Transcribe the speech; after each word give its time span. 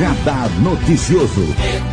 Radar 0.00 0.48
Noticioso. 0.62 1.89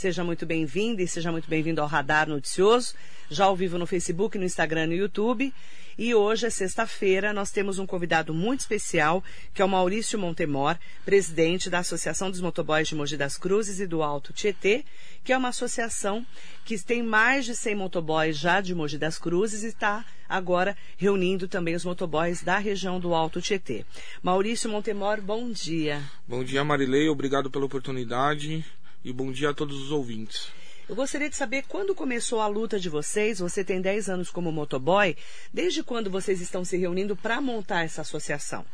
Seja 0.00 0.24
muito 0.24 0.46
bem-vindo 0.46 1.02
e 1.02 1.06
seja 1.06 1.30
muito 1.30 1.46
bem-vindo 1.46 1.78
ao 1.78 1.86
Radar 1.86 2.26
Noticioso, 2.26 2.94
já 3.30 3.44
ao 3.44 3.54
vivo 3.54 3.76
no 3.76 3.86
Facebook, 3.86 4.38
no 4.38 4.46
Instagram 4.46 4.84
e 4.84 4.86
no 4.86 4.94
YouTube. 4.94 5.52
E 5.98 6.14
hoje 6.14 6.46
é 6.46 6.48
sexta-feira, 6.48 7.34
nós 7.34 7.50
temos 7.50 7.78
um 7.78 7.84
convidado 7.84 8.32
muito 8.32 8.60
especial, 8.60 9.22
que 9.52 9.60
é 9.60 9.64
o 9.64 9.68
Maurício 9.68 10.18
Montemor, 10.18 10.78
presidente 11.04 11.68
da 11.68 11.80
Associação 11.80 12.30
dos 12.30 12.40
Motoboys 12.40 12.88
de 12.88 12.94
Mogi 12.94 13.18
das 13.18 13.36
Cruzes 13.36 13.78
e 13.78 13.86
do 13.86 14.02
Alto 14.02 14.32
Tietê, 14.32 14.86
que 15.22 15.34
é 15.34 15.36
uma 15.36 15.50
associação 15.50 16.24
que 16.64 16.78
tem 16.78 17.02
mais 17.02 17.44
de 17.44 17.54
100 17.54 17.74
motoboys 17.74 18.38
já 18.38 18.62
de 18.62 18.74
Mogi 18.74 18.96
das 18.96 19.18
Cruzes 19.18 19.64
e 19.64 19.66
está 19.66 20.02
agora 20.26 20.74
reunindo 20.96 21.46
também 21.46 21.74
os 21.74 21.84
motoboys 21.84 22.42
da 22.42 22.56
região 22.56 22.98
do 22.98 23.12
Alto 23.14 23.42
Tietê. 23.42 23.84
Maurício 24.22 24.70
Montemor, 24.70 25.20
bom 25.20 25.50
dia. 25.50 26.02
Bom 26.26 26.42
dia, 26.42 26.64
Marilei, 26.64 27.06
obrigado 27.10 27.50
pela 27.50 27.66
oportunidade 27.66 28.64
e 29.04 29.12
bom 29.12 29.32
dia 29.32 29.50
a 29.50 29.54
todos 29.54 29.80
os 29.80 29.90
ouvintes. 29.90 30.48
Eu 30.88 30.96
gostaria 30.96 31.30
de 31.30 31.36
saber 31.36 31.64
quando 31.68 31.94
começou 31.94 32.40
a 32.40 32.48
luta 32.48 32.78
de 32.78 32.88
vocês. 32.88 33.38
Você 33.38 33.62
tem 33.62 33.80
10 33.80 34.08
anos 34.08 34.30
como 34.30 34.50
motoboy. 34.50 35.16
Desde 35.54 35.82
quando 35.84 36.10
vocês 36.10 36.40
estão 36.40 36.64
se 36.64 36.76
reunindo 36.76 37.14
para 37.14 37.40
montar 37.40 37.84
essa 37.84 38.00
associação? 38.00 38.66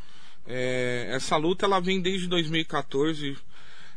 É, 0.47 1.09
essa 1.11 1.37
luta 1.37 1.67
ela 1.67 1.79
vem 1.79 2.01
desde 2.01 2.27
2014, 2.27 3.37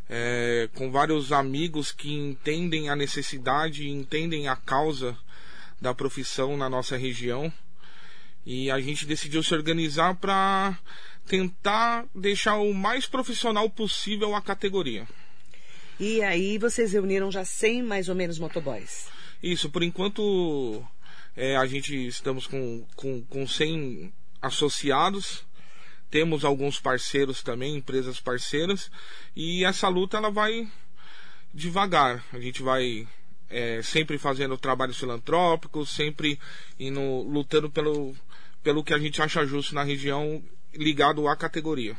é, 0.09 0.67
com 0.73 0.91
vários 0.91 1.31
amigos 1.31 1.91
que 1.93 2.11
entendem 2.11 2.89
a 2.89 2.95
necessidade 2.95 3.83
e 3.83 3.89
entendem 3.89 4.49
a 4.49 4.55
causa 4.55 5.17
da 5.79 5.93
profissão 5.93 6.57
na 6.57 6.69
nossa 6.69 6.97
região. 6.97 7.51
E 8.45 8.69
a 8.69 8.81
gente 8.81 9.05
decidiu 9.05 9.41
se 9.41 9.53
organizar 9.53 10.15
para 10.15 10.77
tentar 11.25 12.05
deixar 12.13 12.57
o 12.57 12.73
mais 12.73 13.05
profissional 13.05 13.69
possível 13.69 14.35
a 14.35 14.41
categoria. 14.41 15.07
E 15.99 16.21
aí 16.21 16.57
vocês 16.57 16.93
reuniram 16.93 17.31
já 17.31 17.43
100 17.43 17.83
mais 17.83 18.07
ou 18.07 18.15
menos 18.15 18.39
motoboys? 18.39 19.07
Isso, 19.43 19.69
por 19.69 19.83
enquanto 19.83 20.81
é, 21.35 21.57
a 21.57 21.65
gente 21.65 22.07
estamos 22.07 22.47
com, 22.47 22.85
com, 22.95 23.21
com 23.23 23.47
100 23.47 24.13
associados, 24.41 25.45
temos 26.09 26.45
alguns 26.45 26.79
parceiros 26.79 27.43
também, 27.43 27.75
empresas 27.75 28.19
parceiras, 28.19 28.89
e 29.35 29.65
essa 29.65 29.87
luta 29.87 30.17
ela 30.17 30.31
vai 30.31 30.67
devagar. 31.53 32.23
A 32.31 32.39
gente 32.39 32.61
vai 32.61 33.07
é, 33.49 33.81
sempre 33.81 34.17
fazendo 34.17 34.57
trabalhos 34.57 34.97
filantrópicos, 34.97 35.89
sempre 35.89 36.39
indo, 36.79 37.23
lutando 37.23 37.69
pelo, 37.69 38.15
pelo 38.63 38.83
que 38.83 38.93
a 38.93 38.99
gente 38.99 39.21
acha 39.21 39.45
justo 39.45 39.75
na 39.75 39.83
região 39.83 40.41
ligado 40.73 41.27
à 41.27 41.35
categoria. 41.35 41.97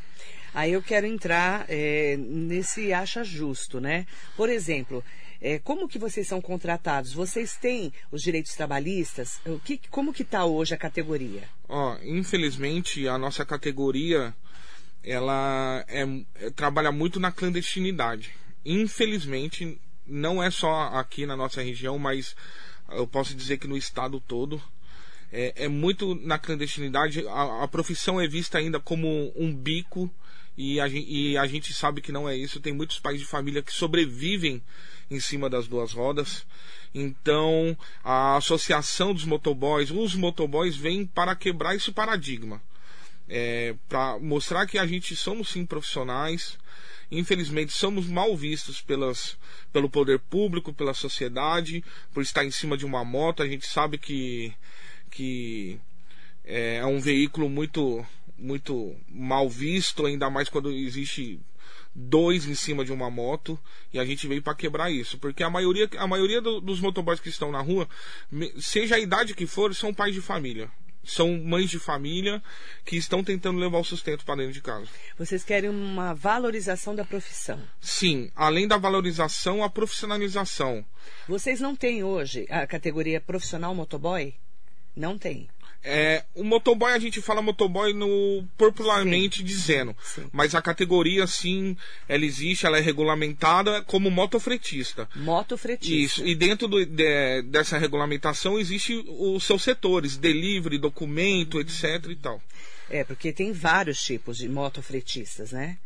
Aí 0.55 0.73
eu 0.73 0.83
quero 0.83 1.07
entrar 1.07 1.65
é, 1.69 2.17
nesse 2.19 2.93
acha 2.93 3.23
justo, 3.23 3.81
né? 3.81 4.07
Por 4.37 4.49
exemplo, 4.49 5.05
é, 5.41 5.59
como 5.59 5.89
que 5.89 5.99
vocês 5.99 6.27
são 6.27 6.41
contratados? 6.41 7.13
Vocês 7.13 7.57
têm 7.57 7.93
os 8.13 8.23
direitos 8.23 8.55
trabalhistas? 8.55 9.41
O 9.47 9.59
que, 9.59 9.81
como 9.91 10.13
que 10.13 10.23
está 10.23 10.45
hoje 10.45 10.75
a 10.75 10.79
categoria? 10.79 11.43
Infelizmente 12.03 13.09
a 13.09 13.17
nossa 13.17 13.45
categoria 13.45 14.35
ela 15.03 15.85
é, 15.89 16.03
é, 16.35 16.51
trabalha 16.51 16.93
muito 16.93 17.19
na 17.19 17.33
clandestinidade. 17.33 18.33
Infelizmente 18.65 19.81
não 20.07 20.43
é 20.43 20.51
só 20.51 20.89
aqui 20.93 21.25
na 21.25 21.37
nossa 21.37 21.63
região, 21.63 21.99
mas 21.99 22.37
eu 22.91 23.07
posso 23.07 23.35
dizer 23.35 23.59
que 23.59 23.69
no 23.69 23.77
estado 23.77 24.21
todo 24.21 24.61
é, 25.33 25.65
é 25.65 25.69
muito 25.69 26.15
na 26.15 26.39
clandestinidade. 26.39 27.27
A, 27.29 27.65
a, 27.65 27.69
profissão 27.69 28.21
é 28.21 28.27
vista 28.27 28.59
ainda 28.59 28.79
como 28.79 29.33
um 29.37 29.55
bico 29.55 30.11
e 30.61 30.79
a, 30.79 30.87
e 30.89 31.39
a 31.39 31.47
gente 31.47 31.73
sabe 31.73 32.03
que 32.03 32.13
não 32.13 32.29
é 32.29 32.37
isso. 32.37 32.61
Tem 32.61 32.71
muitos 32.71 32.99
pais 32.99 33.19
de 33.19 33.25
família 33.25 33.63
que 33.63 33.73
sobrevivem 33.73 34.63
em 35.11 35.19
cima 35.19 35.49
das 35.49 35.67
duas 35.67 35.93
rodas. 35.95 36.47
Então, 36.95 37.75
a 38.05 38.37
associação 38.37 39.15
dos 39.15 39.25
motoboys, 39.25 39.91
os 39.91 40.15
motoboys 40.15 40.77
vêm 40.77 41.07
para 41.07 41.35
quebrar 41.35 41.75
esse 41.75 41.91
paradigma. 41.91 42.63
É, 43.27 43.75
para 43.89 44.19
mostrar 44.19 44.67
que 44.67 44.77
a 44.77 44.87
gente 44.87 45.17
somos 45.17 45.49
sim 45.49 45.65
profissionais. 45.65 46.59
Infelizmente, 47.11 47.73
somos 47.73 48.07
mal 48.07 48.37
vistos 48.37 48.83
pelas, 48.83 49.39
pelo 49.73 49.89
poder 49.89 50.19
público, 50.19 50.75
pela 50.75 50.93
sociedade, 50.93 51.83
por 52.13 52.23
estar 52.23 52.45
em 52.45 52.51
cima 52.51 52.77
de 52.77 52.85
uma 52.85 53.03
moto. 53.03 53.43
A 53.43 53.49
gente 53.49 53.67
sabe 53.67 53.97
que, 53.97 54.53
que 55.11 55.81
é, 56.45 56.77
é 56.77 56.87
um 56.87 57.01
veículo 57.01 57.49
muito 57.49 58.05
muito 58.41 58.97
mal 59.09 59.49
visto, 59.49 60.07
ainda 60.07 60.31
mais 60.31 60.49
quando 60.49 60.71
existe 60.73 61.39
dois 61.95 62.47
em 62.47 62.55
cima 62.55 62.85
de 62.85 62.93
uma 62.93 63.11
moto 63.11 63.59
e 63.93 63.99
a 63.99 64.05
gente 64.05 64.27
veio 64.27 64.43
para 64.43 64.55
quebrar 64.55 64.91
isso, 64.91 65.19
porque 65.19 65.43
a 65.43 65.51
maioria, 65.51 65.89
a 65.99 66.07
maioria 66.07 66.41
do, 66.41 66.61
dos 66.61 66.81
motoboys 66.81 67.21
que 67.21 67.29
estão 67.29 67.51
na 67.51 67.61
rua, 67.61 67.89
seja 68.59 68.95
a 68.95 68.99
idade 68.99 69.35
que 69.35 69.47
for, 69.47 69.75
são 69.75 69.93
pais 69.93 70.15
de 70.15 70.21
família. 70.21 70.71
São 71.03 71.39
mães 71.39 71.71
de 71.71 71.79
família 71.79 72.43
que 72.85 72.95
estão 72.95 73.25
tentando 73.25 73.59
levar 73.59 73.79
o 73.79 73.85
sustento 73.85 74.25
para 74.25 74.37
dentro 74.37 74.53
de 74.53 74.61
casa. 74.61 74.87
Vocês 75.19 75.43
querem 75.43 75.71
uma 75.71 76.13
valorização 76.13 76.95
da 76.95 77.05
profissão? 77.05 77.59
Sim, 77.81 78.31
além 78.37 78.69
da 78.69 78.77
valorização, 78.77 79.65
a 79.65 79.71
profissionalização. 79.71 80.85
Vocês 81.27 81.59
não 81.59 81.75
têm 81.75 82.05
hoje 82.05 82.47
a 82.51 82.67
categoria 82.67 83.19
profissional 83.19 83.75
motoboy? 83.75 84.35
Não 84.95 85.17
tem. 85.17 85.49
É, 85.83 86.25
o 86.35 86.45
motoboy, 86.45 86.93
a 86.93 86.99
gente 86.99 87.23
fala 87.23 87.41
motoboy 87.41 87.95
no 87.95 88.45
popularmente 88.59 89.39
sim. 89.39 89.45
dizendo. 89.45 89.97
Sim. 90.03 90.27
Mas 90.31 90.55
a 90.55 90.61
categoria, 90.61 91.27
sim, 91.27 91.77
ela 92.07 92.25
existe, 92.25 92.67
ela 92.67 92.79
é 92.79 92.81
regulamentada 92.81 93.83
como 93.83 94.11
motofretista. 94.11 95.09
Motofretista. 95.17 96.21
Isso. 96.21 96.27
E 96.27 96.35
dentro 96.35 96.69
do, 96.69 96.85
de, 96.85 97.43
dessa 97.43 97.79
regulamentação 97.79 98.59
existe 98.59 99.03
os 99.09 99.45
seus 99.45 99.63
setores, 99.63 100.17
delivery, 100.17 100.79
documento, 100.79 101.55
uhum. 101.55 101.61
etc 101.61 102.11
e 102.11 102.17
tal. 102.17 102.43
É, 102.91 103.05
porque 103.05 103.33
tem 103.33 103.53
vários 103.53 104.03
tipos 104.03 104.37
de 104.37 104.49
motofretistas, 104.49 105.53
né? 105.53 105.79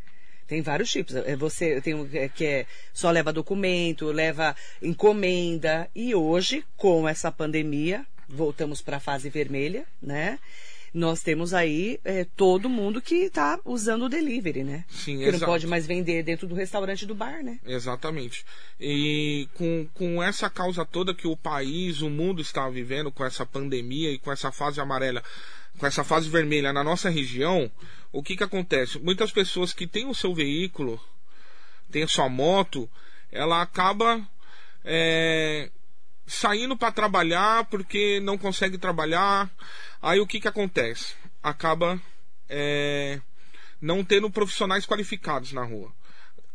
Tem 0.47 0.61
vários 0.61 0.91
tipos. 0.91 1.15
É, 1.15 1.37
você 1.37 1.81
tem 1.81 1.95
um 1.95 2.09
que 2.35 2.45
é, 2.45 2.67
só 2.93 3.11
leva 3.11 3.33
documento, 3.33 4.07
leva 4.07 4.57
encomenda. 4.83 5.89
E 5.95 6.15
hoje, 6.15 6.65
com 6.77 7.09
essa 7.09 7.31
pandemia, 7.31 8.05
voltamos 8.29 8.83
para 8.83 8.99
a 8.99 9.01
fase 9.01 9.29
vermelha, 9.29 9.87
né? 10.03 10.39
Nós 10.93 11.23
temos 11.23 11.53
aí 11.53 11.99
é, 12.05 12.25
todo 12.37 12.69
mundo 12.69 13.03
que 13.03 13.17
está 13.17 13.59
usando 13.65 14.05
o 14.05 14.09
delivery, 14.09 14.63
né? 14.63 14.85
Sim, 14.89 15.19
que 15.19 15.25
exato. 15.25 15.41
não 15.41 15.47
pode 15.49 15.67
mais 15.67 15.87
vender 15.87 16.23
dentro 16.23 16.47
do 16.47 16.55
restaurante 16.55 17.05
do 17.05 17.17
bar, 17.17 17.43
né? 17.43 17.59
Exatamente. 17.67 18.45
E 18.79 19.49
com, 19.55 19.89
com 19.93 20.23
essa 20.23 20.49
causa 20.49 20.85
toda 20.85 21.13
que 21.13 21.27
o 21.27 21.37
país, 21.37 22.01
o 22.01 22.09
mundo 22.09 22.41
está 22.41 22.69
vivendo, 22.69 23.11
com 23.11 23.25
essa 23.25 23.45
pandemia 23.45 24.13
e 24.13 24.19
com 24.19 24.31
essa 24.31 24.53
fase 24.53 24.81
amarela, 24.81 25.21
com 25.79 25.87
essa 25.87 26.05
fase 26.05 26.29
vermelha 26.29 26.73
na 26.73 26.85
nossa 26.85 27.11
região, 27.11 27.69
o 28.13 28.23
que, 28.23 28.37
que 28.37 28.45
acontece? 28.45 29.01
Muitas 29.01 29.33
pessoas 29.33 29.73
que 29.73 29.89
têm 29.89 30.07
o 30.07 30.15
seu 30.15 30.33
veículo, 30.33 31.01
têm 31.91 32.05
a 32.05 32.09
sua 32.09 32.29
moto, 32.29 32.89
ela 33.33 33.61
acaba 33.61 34.25
é, 34.85 35.69
saindo 36.27 36.77
para 36.77 36.93
trabalhar 36.93 37.65
porque 37.67 38.21
não 38.21 38.39
consegue 38.39 38.79
trabalhar. 38.79 39.51
Aí 40.01 40.21
o 40.21 40.27
que, 40.27 40.41
que 40.41 40.49
acontece? 40.49 41.15
Acaba 41.43 42.01
é, 42.49 43.21
não 43.81 44.05
tendo 44.05 44.31
profissionais 44.31 44.87
qualificados 44.87 45.53
na 45.53 45.65
rua. 45.65 45.93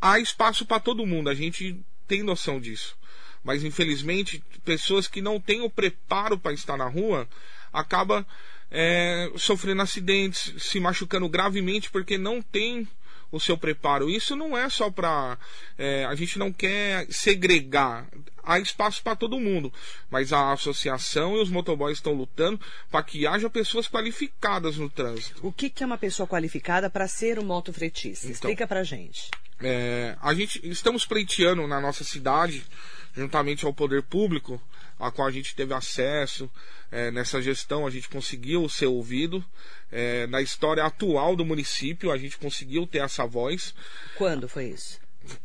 Há 0.02 0.19
espaço 0.19 0.66
para 0.66 0.80
todo 0.80 1.06
mundo, 1.06 1.30
a 1.30 1.35
gente 1.35 1.80
tem 2.07 2.24
noção 2.24 2.59
disso. 2.59 2.97
Mas 3.44 3.63
infelizmente, 3.63 4.44
pessoas 4.66 5.07
que 5.07 5.22
não 5.22 5.40
têm 5.40 5.62
o 5.62 5.69
preparo 5.69 6.38
para 6.38 6.54
estar 6.54 6.77
na 6.77 6.88
rua 6.88 7.27
acaba 7.72 8.25
é, 8.72 9.31
sofrendo 9.36 9.81
acidentes, 9.81 10.54
se 10.57 10.80
machucando 10.80 11.27
gravemente 11.30 11.89
porque 11.89 12.18
não 12.18 12.42
tem 12.42 12.88
o 13.31 13.39
seu 13.39 13.57
preparo. 13.57 14.09
Isso 14.09 14.35
não 14.35 14.57
é 14.57 14.69
só 14.69 14.89
para. 14.89 15.37
É, 15.77 16.05
a 16.05 16.15
gente 16.15 16.39
não 16.39 16.51
quer 16.51 17.07
segregar. 17.09 18.07
Há 18.43 18.57
espaço 18.59 19.03
para 19.03 19.15
todo 19.15 19.39
mundo. 19.39 19.71
Mas 20.09 20.33
a 20.33 20.51
associação 20.51 21.35
e 21.35 21.41
os 21.41 21.49
motoboys 21.49 21.97
estão 21.97 22.13
lutando 22.13 22.59
para 22.89 23.03
que 23.03 23.27
haja 23.27 23.49
pessoas 23.49 23.87
qualificadas 23.87 24.77
no 24.77 24.89
trânsito. 24.89 25.45
O 25.45 25.51
que, 25.51 25.69
que 25.69 25.83
é 25.83 25.85
uma 25.85 25.97
pessoa 25.97 26.25
qualificada 26.25 26.89
para 26.89 27.07
ser 27.07 27.37
um 27.37 27.43
motofretista? 27.43 28.25
Então, 28.25 28.33
Explica 28.33 28.65
para 28.65 28.83
gente. 28.83 29.29
É, 29.61 30.15
a 30.21 30.33
gente 30.33 30.59
estamos 30.67 31.05
pleiteando 31.05 31.67
na 31.67 31.81
nossa 31.81 32.03
cidade, 32.03 32.65
juntamente 33.13 33.65
ao 33.65 33.73
poder 33.73 34.01
público, 34.03 34.59
a 35.00 35.10
qual 35.10 35.28
a 35.28 35.31
gente 35.31 35.56
teve 35.56 35.74
acesso 35.74 36.50
é, 36.92 37.10
nessa 37.10 37.42
gestão, 37.42 37.88
a 37.88 37.90
gente 37.90 38.10
conseguiu 38.10 38.68
ser 38.68 38.88
ouvido. 38.88 39.44
É, 39.92 40.28
na 40.28 40.42
história 40.42 40.84
atual 40.84 41.36
do 41.36 41.46
município, 41.46 42.12
a 42.12 42.18
gente 42.18 42.38
conseguiu 42.38 42.86
ter 42.86 43.00
essa 43.00 43.25
voz. 43.25 43.74
Quando 44.18 44.48
foi 44.48 44.66
isso? 44.69 45.00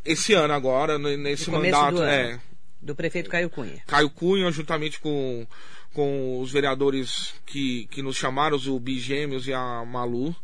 Esse 0.05 0.33
ano 0.33 0.53
agora, 0.53 0.99
nesse 0.99 1.51
mandato. 1.51 1.97
Do, 1.97 2.05
é, 2.05 2.41
do 2.81 2.95
prefeito 2.95 3.31
Caio 3.31 3.49
Cunha. 3.49 3.83
Caio 3.87 4.11
Cunha, 4.11 4.51
juntamente 4.51 5.01
com, 5.01 5.47
com 5.93 6.41
os 6.41 6.51
vereadores 6.51 7.35
que, 7.47 7.87
que 7.87 8.03
nos 8.03 8.17
chamaram, 8.17 8.57
o 8.57 8.81
Bigêmeos 8.81 9.47
e 9.47 9.53
a 9.53 9.85
Malu. 9.85 10.35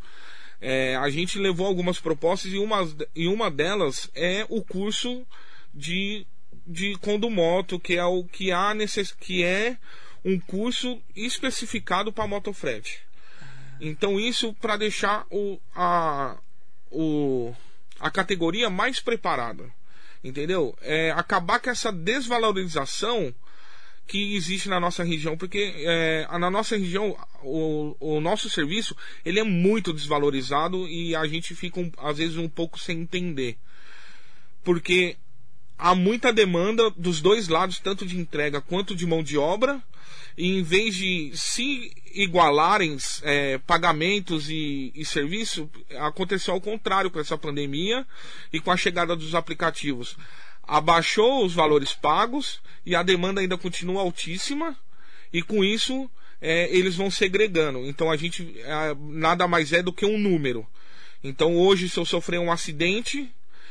É, 0.61 0.95
a 0.97 1.09
gente 1.09 1.39
levou 1.39 1.67
algumas 1.67 1.99
propostas 1.99 2.53
e 2.53 2.59
uma, 2.59 2.87
e 3.17 3.27
uma 3.27 3.51
delas 3.51 4.11
é 4.15 4.45
o 4.51 4.63
curso 4.63 5.27
de, 5.73 6.27
de 6.67 6.97
condumoto, 6.99 7.79
que 7.79 7.97
é 7.97 8.05
o 8.05 8.25
que 8.25 8.53
há 8.53 8.75
necess, 8.75 9.13
que 9.13 9.43
é 9.45 9.77
um 10.25 10.39
curso 10.39 11.01
especificado 11.15 12.13
para 12.13 12.27
motofrete. 12.27 13.01
Então 13.81 14.21
isso 14.21 14.53
para 14.55 14.77
deixar 14.77 15.27
o, 15.31 15.59
a, 15.75 16.37
o, 16.91 17.55
a 17.99 18.11
categoria 18.11 18.69
mais 18.69 19.01
preparada. 19.01 19.71
Entendeu? 20.23 20.77
É, 20.83 21.11
acabar 21.13 21.59
com 21.61 21.71
essa 21.71 21.91
desvalorização 21.91 23.35
que 24.07 24.35
existe 24.35 24.69
na 24.69 24.81
nossa 24.81 25.05
região, 25.05 25.37
porque 25.37 25.73
é, 25.77 26.27
na 26.39 26.51
nossa 26.51 26.77
região 26.77 27.17
o, 27.43 27.97
o 28.01 28.21
nosso 28.21 28.51
serviço 28.51 28.95
ele 29.25 29.39
é 29.39 29.45
muito 29.45 29.93
desvalorizado 29.93 30.87
e 30.89 31.15
a 31.15 31.27
gente 31.29 31.55
fica 31.55 31.79
um, 31.79 31.93
às 31.97 32.19
vezes 32.19 32.37
um 32.37 32.49
pouco 32.49 32.79
sem 32.79 33.01
entender, 33.01 33.57
porque 34.65 35.17
há 35.81 35.95
muita 35.95 36.33
demanda 36.33 36.91
dos 36.91 37.21
dois 37.21 37.49
lados, 37.49 37.79
tanto 37.79 38.05
de 38.05 38.19
entrega 38.19 38.61
quanto 38.61 38.95
de 38.95 39.07
mão 39.07 39.23
de 39.23 39.39
obra, 39.39 39.83
e 40.37 40.59
em 40.59 40.63
vez 40.63 40.95
de 40.95 41.33
se 41.35 41.93
igualarem 42.15 42.97
é, 43.23 43.59
pagamentos 43.59 44.49
e, 44.49 44.93
e 44.95 45.05
serviço, 45.05 45.69
aconteceu 45.99 46.55
ao 46.55 46.61
contrário 46.61 47.11
com 47.11 47.19
essa 47.19 47.37
pandemia 47.37 48.07
e 48.53 48.61
com 48.61 48.71
a 48.71 48.77
chegada 48.77 49.17
dos 49.17 49.35
aplicativos 49.35 50.17
abaixou 50.71 51.45
os 51.45 51.53
valores 51.53 51.93
pagos 51.93 52.61
e 52.87 52.95
a 52.95 53.03
demanda 53.03 53.41
ainda 53.41 53.59
continua 53.59 54.03
altíssima 54.03 54.77
e 55.33 55.43
com 55.43 55.65
isso 55.65 56.09
é, 56.41 56.69
eles 56.75 56.95
vão 56.95 57.11
segregando. 57.11 57.81
Então 57.81 58.09
a 58.09 58.17
gente 58.17 58.55
é, 58.61 58.95
nada 58.97 59.49
mais 59.49 59.73
é 59.73 59.83
do 59.83 59.93
que 59.93 60.07
um 60.07 60.17
número. 60.17 60.65
Então 61.25 61.57
hoje 61.57 61.89
se 61.89 61.99
eu 61.99 62.05
sofrer 62.05 62.39
um 62.39 62.53
acidente, 62.53 63.29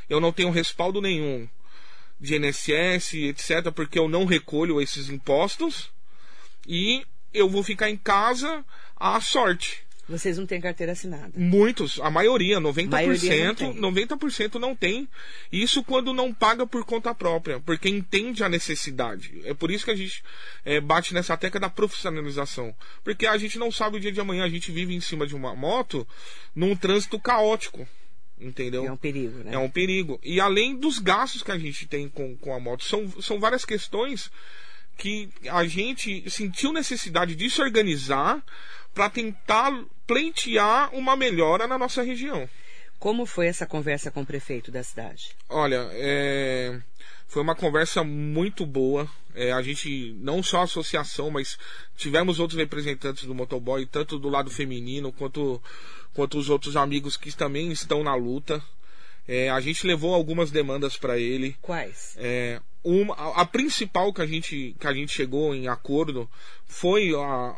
eu 0.10 0.20
não 0.20 0.34
tenho 0.34 0.52
respaldo 0.52 1.00
nenhum 1.00 1.48
de 2.19 2.36
INSS, 2.36 3.13
etc, 3.13 3.71
porque 3.74 3.98
eu 3.98 4.10
não 4.10 4.25
recolho 4.25 4.81
esses 4.81 5.10
impostos 5.10 5.89
e 6.68 7.06
eu 7.33 7.50
vou 7.50 7.63
ficar 7.63 7.89
em 7.89 7.98
casa 7.98 8.63
à 8.95 9.19
sorte. 9.21 9.88
Vocês 10.10 10.39
não 10.39 10.48
têm 10.48 10.60
carteira 10.60 10.94
assinada? 10.94 11.31
Muitos, 11.36 12.00
a 12.01 12.10
maioria, 12.10 12.60
90%, 12.60 12.89
Maioria 12.89 13.45
não 13.45 13.56
tem. 13.56 14.18
90% 14.18 14.56
não 14.56 14.75
tem. 14.75 15.07
Isso 15.51 15.83
quando 15.83 16.16
não 16.16 16.33
paga 16.33 16.66
por 16.66 16.83
conta 16.83 17.13
própria, 17.13 17.60
porque 17.60 17.88
entende 17.88 18.44
a 18.44 18.50
necessidade. 18.50 19.39
É 19.45 19.54
por 19.54 19.69
isso 19.69 19.86
que 19.86 19.92
a 19.92 19.95
gente 19.95 20.24
é, 20.66 20.81
bate 20.81 21.13
nessa 21.13 21.38
tecla 21.38 21.60
da 21.60 21.69
profissionalização. 21.69 22.75
Porque 23.04 23.27
a 23.27 23.38
gente 23.38 23.60
não 23.60 23.71
sabe 23.71 23.98
o 23.98 24.00
dia 24.00 24.12
de 24.12 24.19
amanhã, 24.19 24.45
a 24.45 24.50
gente 24.50 24.71
vive 24.71 24.95
em 24.95 25.00
cima 25.00 25.27
de 25.27 25.36
uma 25.36 25.56
moto 25.56 26.07
num 26.56 26.75
trânsito 26.75 27.19
caótico. 27.19 27.88
Entendeu? 28.40 28.86
É 28.86 28.92
um 28.92 28.98
perigo, 28.98 29.44
né? 29.44 29.54
É 29.54 29.58
um 29.58 29.70
perigo. 29.70 30.20
E 30.24 30.40
além 30.40 30.76
dos 30.76 31.00
gastos 31.00 31.44
que 31.44 31.52
a 31.52 31.58
gente 31.58 31.86
tem 31.86 32.08
com, 32.08 32.38
com 32.38 32.54
a 32.54 32.60
moto, 32.60 32.86
são, 32.86 33.10
são 33.22 33.40
várias 33.40 33.66
questões 33.66 34.32
que 34.98 35.30
a 35.50 35.66
gente 35.66 36.30
sentiu 36.30 36.72
necessidade 36.72 37.36
de 37.36 37.50
se 37.50 37.62
organizar 37.62 38.44
para 38.94 39.10
tentar 39.10 39.72
pleitear 40.08 40.94
uma 40.94 41.16
melhora 41.16 41.68
na 41.68 41.78
nossa 41.78 42.02
região. 42.02 42.50
Como 43.00 43.25
foi 43.25 43.48
essa 43.48 43.66
conversa 43.66 44.12
com 44.12 44.22
o 44.22 44.25
prefeito 44.25 44.72
da 44.72 44.84
cidade? 44.84 45.31
Olha, 45.48 45.88
é, 45.94 46.80
foi 47.28 47.42
uma 47.42 47.56
conversa 47.56 48.04
muito 48.04 48.66
boa. 48.66 49.10
É, 49.34 49.54
a 49.54 49.62
gente, 49.62 50.13
não 50.19 50.44
só 50.44 50.60
a 50.60 50.63
associação, 50.63 51.31
mas 51.31 51.57
tivemos 51.96 52.40
outros 52.40 52.60
representantes 52.60 53.24
do 53.24 53.34
motoboy, 53.34 53.86
tanto 53.86 54.19
do 54.19 54.28
lado 54.28 54.51
feminino 54.51 55.13
quanto, 55.13 55.62
quanto 56.13 56.38
os 56.38 56.50
outros 56.50 56.75
amigos 56.75 57.16
que 57.16 57.31
também 57.31 57.72
estão 57.72 58.04
na 58.04 58.16
luta. 58.16 58.62
É, 59.25 59.50
a 59.50 59.62
gente 59.62 59.88
levou 59.88 60.13
algumas 60.13 60.52
demandas 60.52 60.98
para 60.98 61.18
ele. 61.18 61.56
Quais? 61.62 62.16
É, 62.18 62.60
uma, 62.84 63.13
a, 63.13 63.42
a 63.42 63.45
principal 63.45 64.12
que 64.12 64.22
a, 64.22 64.25
gente, 64.25 64.75
que 64.78 64.88
a 64.88 64.94
gente 64.94 65.13
chegou 65.13 65.56
em 65.56 65.68
acordo 65.68 66.30
foi 66.66 67.13
a, 67.16 67.56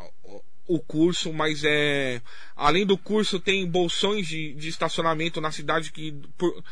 o 0.74 0.80
curso, 0.80 1.32
mas 1.32 1.62
é 1.64 2.22
além 2.56 2.86
do 2.86 2.96
curso 2.96 3.38
tem 3.38 3.66
bolsões 3.66 4.26
de, 4.26 4.54
de 4.54 4.68
estacionamento 4.68 5.40
na 5.40 5.50
cidade 5.50 5.92
que 5.92 6.12
por, 6.38 6.62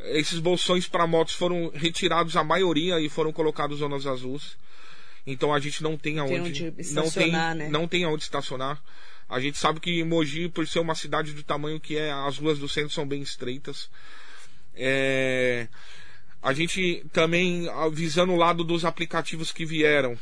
esses 0.00 0.38
bolsões 0.38 0.88
para 0.88 1.06
motos 1.06 1.34
foram 1.34 1.70
retirados 1.74 2.36
a 2.36 2.44
maioria 2.44 2.98
e 3.00 3.08
foram 3.08 3.32
colocados 3.32 3.78
zonas 3.78 4.06
azuis. 4.06 4.56
Então 5.26 5.52
a 5.52 5.60
gente 5.60 5.82
não 5.82 5.96
tem 5.96 6.18
aonde 6.18 6.70
tem 6.70 6.94
não 6.94 7.10
tem 7.10 7.32
né? 7.32 7.68
não 7.68 7.86
tem 7.86 8.04
aonde 8.04 8.22
estacionar. 8.22 8.82
A 9.28 9.38
gente 9.38 9.58
sabe 9.58 9.78
que 9.78 10.02
Mogi, 10.02 10.48
por 10.48 10.66
ser 10.66 10.80
uma 10.80 10.94
cidade 10.94 11.32
do 11.32 11.42
tamanho 11.42 11.78
que 11.78 11.96
é, 11.96 12.10
as 12.10 12.38
ruas 12.38 12.58
do 12.58 12.68
centro 12.68 12.90
são 12.90 13.06
bem 13.06 13.22
estreitas. 13.22 13.88
É, 14.74 15.68
a 16.42 16.52
gente 16.52 17.04
também 17.12 17.68
visando 17.92 18.32
o 18.32 18.36
lado 18.36 18.64
dos 18.64 18.84
aplicativos 18.84 19.52
que 19.52 19.66
vieram, 19.66 20.18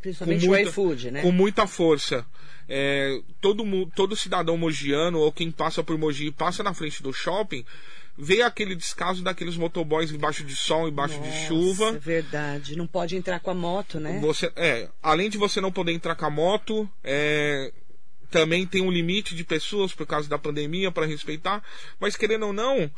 Principalmente 0.00 0.40
com 0.46 0.52
muita, 0.52 0.68
o 0.68 0.70
iFood, 0.70 1.10
né? 1.10 1.22
Com 1.22 1.32
muita 1.32 1.66
força. 1.66 2.26
É, 2.68 3.20
todo, 3.40 3.64
todo 3.96 4.14
cidadão 4.14 4.56
mogiano 4.56 5.18
ou 5.18 5.32
quem 5.32 5.50
passa 5.50 5.82
por 5.82 5.96
Mogi 5.96 6.30
passa 6.30 6.62
na 6.62 6.74
frente 6.74 7.02
do 7.02 7.12
shopping, 7.14 7.64
vê 8.16 8.42
aquele 8.42 8.74
descaso 8.74 9.22
daqueles 9.22 9.56
motoboys 9.56 10.10
embaixo 10.10 10.44
de 10.44 10.54
sol, 10.54 10.88
embaixo 10.88 11.16
Nossa, 11.16 11.30
de 11.30 11.46
chuva. 11.46 11.88
É 11.90 11.98
verdade. 11.98 12.76
Não 12.76 12.86
pode 12.86 13.16
entrar 13.16 13.40
com 13.40 13.50
a 13.50 13.54
moto, 13.54 13.98
né? 13.98 14.18
Você, 14.20 14.52
é, 14.56 14.88
além 15.02 15.30
de 15.30 15.38
você 15.38 15.60
não 15.60 15.72
poder 15.72 15.92
entrar 15.92 16.14
com 16.14 16.26
a 16.26 16.30
moto, 16.30 16.88
é, 17.02 17.72
também 18.30 18.66
tem 18.66 18.82
um 18.82 18.90
limite 18.90 19.34
de 19.34 19.44
pessoas 19.44 19.94
por 19.94 20.06
causa 20.06 20.28
da 20.28 20.38
pandemia 20.38 20.90
para 20.90 21.06
respeitar. 21.06 21.62
Mas 21.98 22.16
querendo 22.16 22.46
ou 22.46 22.52
não, 22.52 22.90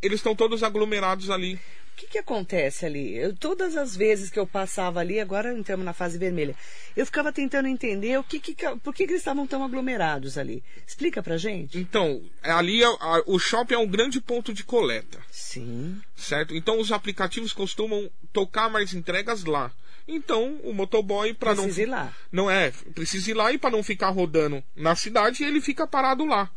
eles 0.00 0.20
estão 0.20 0.34
todos 0.34 0.62
aglomerados 0.62 1.30
ali. 1.30 1.58
O 1.94 1.96
que, 1.96 2.08
que 2.08 2.18
acontece 2.18 2.84
ali? 2.84 3.14
Eu, 3.16 3.36
todas 3.36 3.76
as 3.76 3.94
vezes 3.96 4.28
que 4.28 4.38
eu 4.38 4.46
passava 4.46 4.98
ali, 4.98 5.20
agora 5.20 5.56
entramos 5.56 5.86
na 5.86 5.92
fase 5.92 6.18
vermelha, 6.18 6.56
eu 6.96 7.06
ficava 7.06 7.32
tentando 7.32 7.68
entender 7.68 8.18
o 8.18 8.24
que, 8.24 8.40
que 8.40 8.52
por 8.82 8.92
que, 8.92 9.04
que 9.06 9.12
eles 9.12 9.20
estavam 9.20 9.46
tão 9.46 9.62
aglomerados 9.64 10.36
ali. 10.36 10.62
Explica 10.84 11.22
pra 11.22 11.36
gente. 11.36 11.78
Então, 11.78 12.20
ali 12.42 12.82
a- 12.82 12.88
a- 12.88 13.22
o 13.26 13.38
shopping 13.38 13.74
é 13.74 13.78
um 13.78 13.86
grande 13.86 14.20
ponto 14.20 14.52
de 14.52 14.64
coleta, 14.64 15.20
Sim. 15.30 16.00
certo? 16.16 16.52
Então 16.56 16.80
os 16.80 16.90
aplicativos 16.90 17.52
costumam 17.52 18.10
tocar 18.32 18.68
mais 18.68 18.92
entregas 18.92 19.44
lá. 19.44 19.70
Então 20.06 20.58
o 20.64 20.74
motoboy 20.74 21.32
para 21.32 21.54
não 21.54 21.62
Precisa 21.64 21.82
ir 21.82 21.86
lá. 21.86 22.12
não 22.32 22.50
é 22.50 22.72
precisa 22.94 23.30
ir 23.30 23.34
lá 23.34 23.52
e 23.52 23.56
para 23.56 23.70
não 23.70 23.82
ficar 23.84 24.08
rodando 24.10 24.62
na 24.76 24.96
cidade 24.96 25.44
ele 25.44 25.60
fica 25.60 25.86
parado 25.86 26.24
lá. 26.26 26.50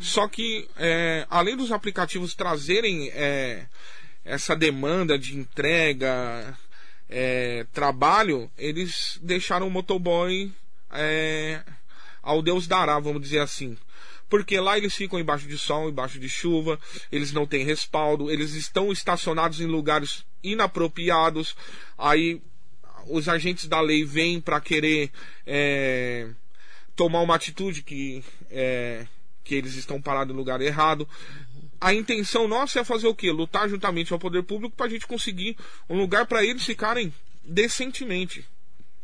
Só 0.00 0.28
que 0.28 0.68
é, 0.76 1.26
além 1.28 1.56
dos 1.56 1.72
aplicativos 1.72 2.34
trazerem 2.34 3.10
é, 3.14 3.66
essa 4.24 4.56
demanda 4.56 5.18
de 5.18 5.36
entrega, 5.36 6.56
é, 7.08 7.66
trabalho, 7.72 8.50
eles 8.56 9.18
deixaram 9.22 9.68
o 9.68 9.70
motoboy 9.70 10.52
é, 10.90 11.62
ao 12.22 12.40
Deus 12.40 12.66
dará, 12.66 12.98
vamos 12.98 13.20
dizer 13.20 13.40
assim. 13.40 13.76
Porque 14.28 14.58
lá 14.58 14.78
eles 14.78 14.94
ficam 14.94 15.18
embaixo 15.18 15.46
de 15.46 15.58
sol, 15.58 15.90
embaixo 15.90 16.18
de 16.18 16.28
chuva, 16.28 16.80
eles 17.12 17.32
não 17.32 17.46
têm 17.46 17.64
respaldo, 17.64 18.30
eles 18.30 18.54
estão 18.54 18.90
estacionados 18.90 19.60
em 19.60 19.66
lugares 19.66 20.24
inapropriados. 20.42 21.54
Aí 21.98 22.40
os 23.06 23.28
agentes 23.28 23.66
da 23.66 23.80
lei 23.80 24.04
vêm 24.04 24.40
para 24.40 24.60
querer 24.60 25.10
é, 25.46 26.28
tomar 26.96 27.20
uma 27.20 27.34
atitude 27.34 27.82
que, 27.82 28.24
é, 28.50 29.06
que 29.44 29.54
eles 29.54 29.74
estão 29.74 30.00
parados 30.00 30.34
no 30.34 30.40
lugar 30.40 30.60
errado. 30.60 31.06
A 31.84 31.92
intenção 31.92 32.48
nossa 32.48 32.80
é 32.80 32.84
fazer 32.84 33.06
o 33.06 33.14
quê? 33.14 33.30
Lutar 33.30 33.68
juntamente 33.68 34.10
ao 34.10 34.18
poder 34.18 34.42
público 34.42 34.74
para 34.74 34.86
a 34.86 34.88
gente 34.88 35.06
conseguir 35.06 35.54
um 35.86 35.98
lugar 35.98 36.24
para 36.24 36.42
eles 36.42 36.64
ficarem 36.64 37.12
decentemente. 37.44 38.42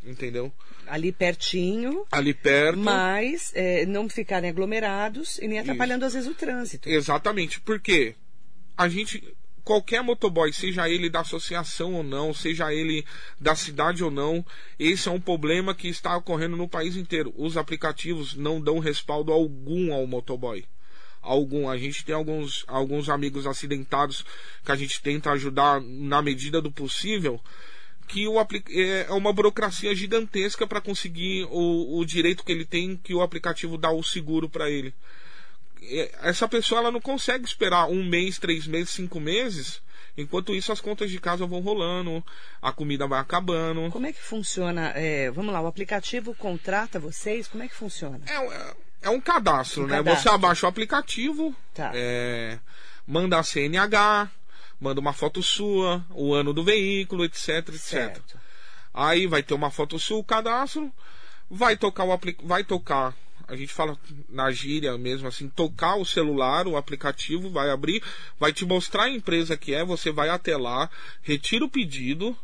Entendeu? 0.02 0.50
Ali 0.86 1.12
pertinho, 1.12 2.06
Ali 2.10 2.32
perto. 2.32 2.78
mas 2.78 3.52
é, 3.54 3.84
não 3.84 4.08
ficarem 4.08 4.48
aglomerados 4.48 5.38
e 5.42 5.46
nem 5.46 5.58
atrapalhando 5.58 6.06
às 6.06 6.14
vezes 6.14 6.26
o 6.26 6.34
trânsito. 6.34 6.88
Exatamente, 6.88 7.60
porque 7.60 8.14
a 8.74 8.88
gente, 8.88 9.22
qualquer 9.62 10.02
motoboy, 10.02 10.50
seja 10.50 10.88
ele 10.88 11.10
da 11.10 11.20
associação 11.20 11.92
ou 11.92 12.02
não, 12.02 12.32
seja 12.32 12.72
ele 12.72 13.04
da 13.38 13.54
cidade 13.54 14.02
ou 14.02 14.10
não, 14.10 14.42
esse 14.78 15.06
é 15.06 15.12
um 15.12 15.20
problema 15.20 15.74
que 15.74 15.88
está 15.88 16.16
ocorrendo 16.16 16.56
no 16.56 16.66
país 16.66 16.96
inteiro. 16.96 17.34
Os 17.36 17.58
aplicativos 17.58 18.34
não 18.34 18.58
dão 18.58 18.78
respaldo 18.78 19.32
algum 19.32 19.92
ao 19.92 20.06
motoboy. 20.06 20.64
Algum. 21.22 21.68
A 21.68 21.76
gente 21.76 22.04
tem 22.04 22.14
alguns, 22.14 22.64
alguns 22.66 23.08
amigos 23.08 23.46
acidentados 23.46 24.24
que 24.64 24.72
a 24.72 24.76
gente 24.76 25.00
tenta 25.02 25.30
ajudar 25.32 25.80
na 25.80 26.22
medida 26.22 26.60
do 26.60 26.70
possível. 26.70 27.40
Que 28.08 28.26
o, 28.26 28.40
é 28.40 28.46
é 29.08 29.12
uma 29.12 29.32
burocracia 29.32 29.94
gigantesca 29.94 30.66
para 30.66 30.80
conseguir 30.80 31.46
o, 31.50 31.98
o 31.98 32.04
direito 32.04 32.44
que 32.44 32.50
ele 32.50 32.64
tem, 32.64 32.96
que 32.96 33.14
o 33.14 33.22
aplicativo 33.22 33.78
dá 33.78 33.90
o 33.90 34.02
seguro 34.02 34.48
para 34.48 34.68
ele 34.68 34.92
essa 36.22 36.46
pessoa 36.46 36.80
ela 36.80 36.90
não 36.90 37.00
consegue 37.00 37.44
esperar 37.44 37.88
um 37.88 38.04
mês, 38.04 38.38
três 38.38 38.66
meses, 38.66 38.90
cinco 38.90 39.18
meses. 39.18 39.82
Enquanto 40.16 40.54
isso, 40.54 40.72
as 40.72 40.80
contas 40.80 41.10
de 41.10 41.18
casa 41.20 41.46
vão 41.46 41.60
rolando, 41.60 42.24
a 42.60 42.72
comida 42.72 43.06
vai 43.06 43.20
acabando. 43.20 43.90
Como 43.90 44.06
é 44.06 44.12
que 44.12 44.20
funciona? 44.20 44.92
é, 44.94 45.30
vamos 45.30 45.52
lá, 45.52 45.60
o 45.60 45.66
aplicativo 45.66 46.34
contrata 46.34 46.98
vocês? 46.98 47.48
Como 47.48 47.62
é 47.62 47.68
que 47.68 47.74
funciona? 47.74 48.20
É, 48.26 48.34
é, 48.34 48.76
É 49.02 49.08
um 49.10 49.20
cadastro, 49.20 49.84
Um 49.84 49.86
né? 49.86 49.96
cadastro. 49.96 50.22
Você 50.22 50.28
abaixa 50.34 50.66
o 50.66 50.68
aplicativo, 50.68 51.54
Tá. 51.74 51.90
é, 51.94 52.58
manda 53.06 53.38
a 53.38 53.42
CNH, 53.42 54.30
manda 54.80 55.00
uma 55.00 55.12
foto 55.12 55.42
sua, 55.42 56.04
o 56.10 56.34
ano 56.34 56.52
do 56.52 56.62
veículo, 56.64 57.24
etc, 57.24 57.48
etc. 57.68 57.80
Certo. 57.80 58.40
Aí 58.92 59.26
vai 59.26 59.42
ter 59.42 59.54
uma 59.54 59.70
foto 59.70 59.98
sua, 59.98 60.18
o 60.18 60.24
cadastro, 60.24 60.92
vai 61.50 61.76
tocar 61.76 62.04
o 62.04 62.12
apli 62.12 62.36
vai 62.42 62.62
tocar, 62.64 63.14
a 63.48 63.56
gente 63.56 63.72
fala 63.72 63.98
na 64.28 64.50
gíria 64.50 64.96
mesmo 64.98 65.26
assim, 65.28 65.48
tocar 65.48 65.96
o 65.96 66.04
celular, 66.04 66.66
o 66.66 66.76
aplicativo 66.76 67.50
vai 67.50 67.70
abrir, 67.70 68.02
vai 68.38 68.52
te 68.52 68.64
mostrar 68.64 69.04
a 69.04 69.10
empresa 69.10 69.56
que 69.56 69.74
é, 69.74 69.84
você 69.84 70.12
vai 70.12 70.28
até 70.28 70.56
lá, 70.56 70.88
retira 71.22 71.64
o 71.64 71.68
pedido 71.70 72.36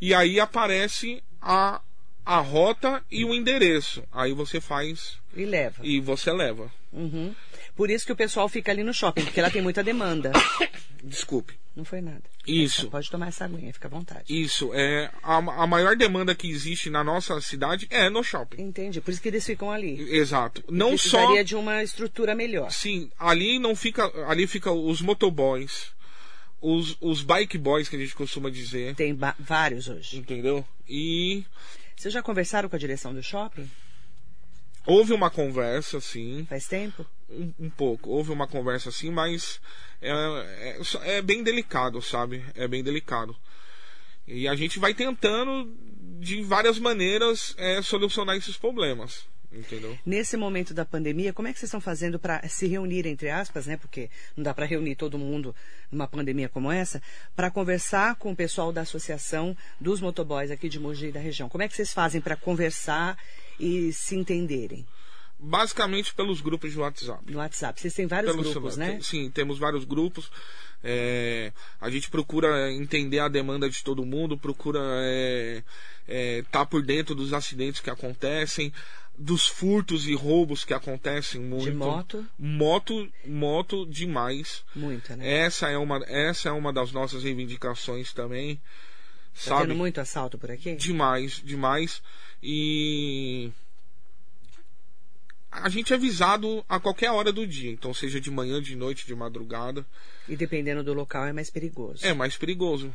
e 0.00 0.14
aí 0.14 0.38
aparece 0.38 1.22
a 1.40 1.80
a 2.24 2.40
rota 2.40 3.02
e 3.10 3.24
o 3.24 3.32
endereço. 3.34 4.04
Aí 4.12 4.34
você 4.34 4.60
faz 4.60 5.16
E 5.40 5.46
leva. 5.46 5.86
e 5.86 6.00
você 6.00 6.32
leva. 6.32 6.70
Uhum. 6.92 7.34
Por 7.76 7.90
isso 7.90 8.04
que 8.06 8.12
o 8.12 8.16
pessoal 8.16 8.48
fica 8.48 8.72
ali 8.72 8.82
no 8.82 8.92
shopping, 8.92 9.24
porque 9.24 9.40
lá 9.40 9.50
tem 9.50 9.62
muita 9.62 9.82
demanda. 9.84 10.32
Desculpe. 11.02 11.54
Não 11.76 11.84
foi 11.84 12.00
nada. 12.00 12.22
Isso. 12.44 12.90
Pode 12.90 13.08
tomar 13.08 13.28
essa 13.28 13.44
aguinha, 13.44 13.72
fica 13.72 13.86
à 13.86 13.90
vontade. 13.90 14.24
Isso, 14.28 14.72
é 14.74 15.12
a, 15.22 15.36
a 15.36 15.66
maior 15.66 15.94
demanda 15.94 16.34
que 16.34 16.50
existe 16.50 16.90
na 16.90 17.04
nossa 17.04 17.40
cidade 17.40 17.86
é 17.88 18.10
no 18.10 18.24
shopping. 18.24 18.60
Entendi. 18.60 19.00
Por 19.00 19.12
isso 19.12 19.22
que 19.22 19.28
eles 19.28 19.46
ficam 19.46 19.70
ali. 19.70 20.00
Exato. 20.16 20.64
Não 20.68 20.98
só 20.98 21.18
Precisaria 21.18 21.44
de 21.44 21.54
uma 21.54 21.84
estrutura 21.84 22.34
melhor. 22.34 22.72
Sim, 22.72 23.10
ali 23.16 23.60
não 23.60 23.76
fica. 23.76 24.10
Ali 24.26 24.48
fica 24.48 24.72
os 24.72 25.00
motoboys, 25.00 25.92
os, 26.60 26.96
os 27.00 27.22
bike 27.22 27.56
boys 27.58 27.88
que 27.88 27.94
a 27.94 27.98
gente 28.00 28.14
costuma 28.16 28.50
dizer. 28.50 28.96
Tem 28.96 29.16
vários 29.38 29.86
hoje. 29.88 30.18
Entendeu? 30.18 30.64
E 30.88 31.44
Vocês 31.94 32.12
já 32.12 32.22
conversaram 32.22 32.68
com 32.68 32.74
a 32.74 32.78
direção 32.78 33.14
do 33.14 33.22
shopping? 33.22 33.70
Houve 34.88 35.12
uma 35.12 35.30
conversa, 35.30 36.00
sim, 36.00 36.46
Faz 36.48 36.66
tempo? 36.66 37.06
um, 37.28 37.52
um 37.58 37.70
pouco. 37.70 38.10
Houve 38.10 38.32
uma 38.32 38.46
conversa 38.46 38.88
assim, 38.88 39.10
mas 39.10 39.60
é, 40.00 40.10
é, 41.04 41.18
é 41.18 41.22
bem 41.22 41.42
delicado, 41.42 42.00
sabe? 42.00 42.44
É 42.54 42.66
bem 42.66 42.82
delicado. 42.82 43.36
E 44.26 44.48
a 44.48 44.54
gente 44.54 44.78
vai 44.78 44.94
tentando, 44.94 45.72
de 46.20 46.42
várias 46.42 46.78
maneiras, 46.78 47.54
é, 47.58 47.80
solucionar 47.82 48.36
esses 48.36 48.56
problemas. 48.56 49.26
Entendeu? 49.50 49.98
Nesse 50.04 50.36
momento 50.36 50.74
da 50.74 50.84
pandemia, 50.84 51.32
como 51.32 51.48
é 51.48 51.52
que 51.54 51.58
vocês 51.58 51.68
estão 51.68 51.80
fazendo 51.80 52.18
para 52.18 52.46
se 52.48 52.66
reunir, 52.66 53.06
entre 53.06 53.30
aspas, 53.30 53.66
né? 53.66 53.78
Porque 53.78 54.10
não 54.36 54.44
dá 54.44 54.52
para 54.52 54.66
reunir 54.66 54.94
todo 54.94 55.18
mundo 55.18 55.56
numa 55.90 56.06
pandemia 56.06 56.50
como 56.50 56.70
essa, 56.70 57.00
para 57.34 57.50
conversar 57.50 58.16
com 58.16 58.32
o 58.32 58.36
pessoal 58.36 58.70
da 58.72 58.82
associação 58.82 59.56
dos 59.80 60.02
motoboys 60.02 60.50
aqui 60.50 60.68
de 60.68 60.78
Mogi 60.78 61.06
e 61.06 61.12
da 61.12 61.20
região. 61.20 61.48
Como 61.48 61.62
é 61.62 61.68
que 61.68 61.74
vocês 61.74 61.94
fazem 61.94 62.20
para 62.20 62.36
conversar 62.36 63.16
e 63.58 63.92
se 63.92 64.16
entenderem 64.16 64.86
Basicamente 65.40 66.12
pelos 66.14 66.40
grupos 66.40 66.72
de 66.72 66.78
WhatsApp. 66.80 67.30
no 67.30 67.38
WhatsApp? 67.38 67.80
Vocês 67.80 67.94
têm 67.94 68.08
vários 68.08 68.34
grupos, 68.34 68.76
né? 68.76 68.98
Sim, 69.00 69.30
temos 69.30 69.56
vários 69.56 69.84
grupos. 69.84 70.32
É, 70.82 71.52
a 71.80 71.88
gente 71.88 72.10
procura 72.10 72.72
entender 72.72 73.20
a 73.20 73.28
demanda 73.28 73.70
de 73.70 73.82
todo 73.84 74.04
mundo, 74.04 74.36
procura 74.36 74.80
estar 76.40 76.66
por 76.66 76.82
dentro 76.82 77.14
dos 77.14 77.32
acidentes 77.32 77.80
que 77.80 77.88
acontecem, 77.88 78.72
dos 79.16 79.46
furtos 79.46 80.06
e 80.08 80.14
roubos 80.14 80.64
que 80.64 80.74
acontecem 80.74 81.40
muito. 81.40 81.64
De 81.64 81.72
moto? 81.72 82.26
Moto, 82.38 83.08
moto 83.24 83.86
demais. 83.86 84.64
Muita, 84.74 85.16
né? 85.16 85.44
Essa 85.44 85.68
é 85.68 85.78
uma, 85.78 86.02
essa 86.06 86.48
é 86.48 86.52
uma 86.52 86.72
das 86.72 86.90
nossas 86.90 87.22
reivindicações 87.22 88.12
também. 88.12 88.56
tá 88.56 88.60
Sabe? 89.34 89.68
tendo 89.68 89.76
muito 89.76 90.00
assalto 90.00 90.36
por 90.36 90.50
aqui? 90.50 90.74
Demais, 90.74 91.40
demais. 91.44 92.02
E 92.42 93.50
a 95.50 95.68
gente 95.68 95.92
é 95.92 95.96
avisado 95.96 96.64
a 96.68 96.78
qualquer 96.78 97.10
hora 97.10 97.32
do 97.32 97.46
dia, 97.46 97.70
então 97.70 97.92
seja 97.92 98.20
de 98.20 98.30
manhã, 98.30 98.60
de 98.62 98.76
noite, 98.76 99.06
de 99.06 99.14
madrugada, 99.14 99.84
E 100.28 100.36
dependendo 100.36 100.84
do 100.84 100.92
local 100.92 101.24
é 101.24 101.32
mais 101.32 101.50
perigoso. 101.50 102.04
é 102.06 102.12
mais 102.12 102.36
perigoso. 102.36 102.92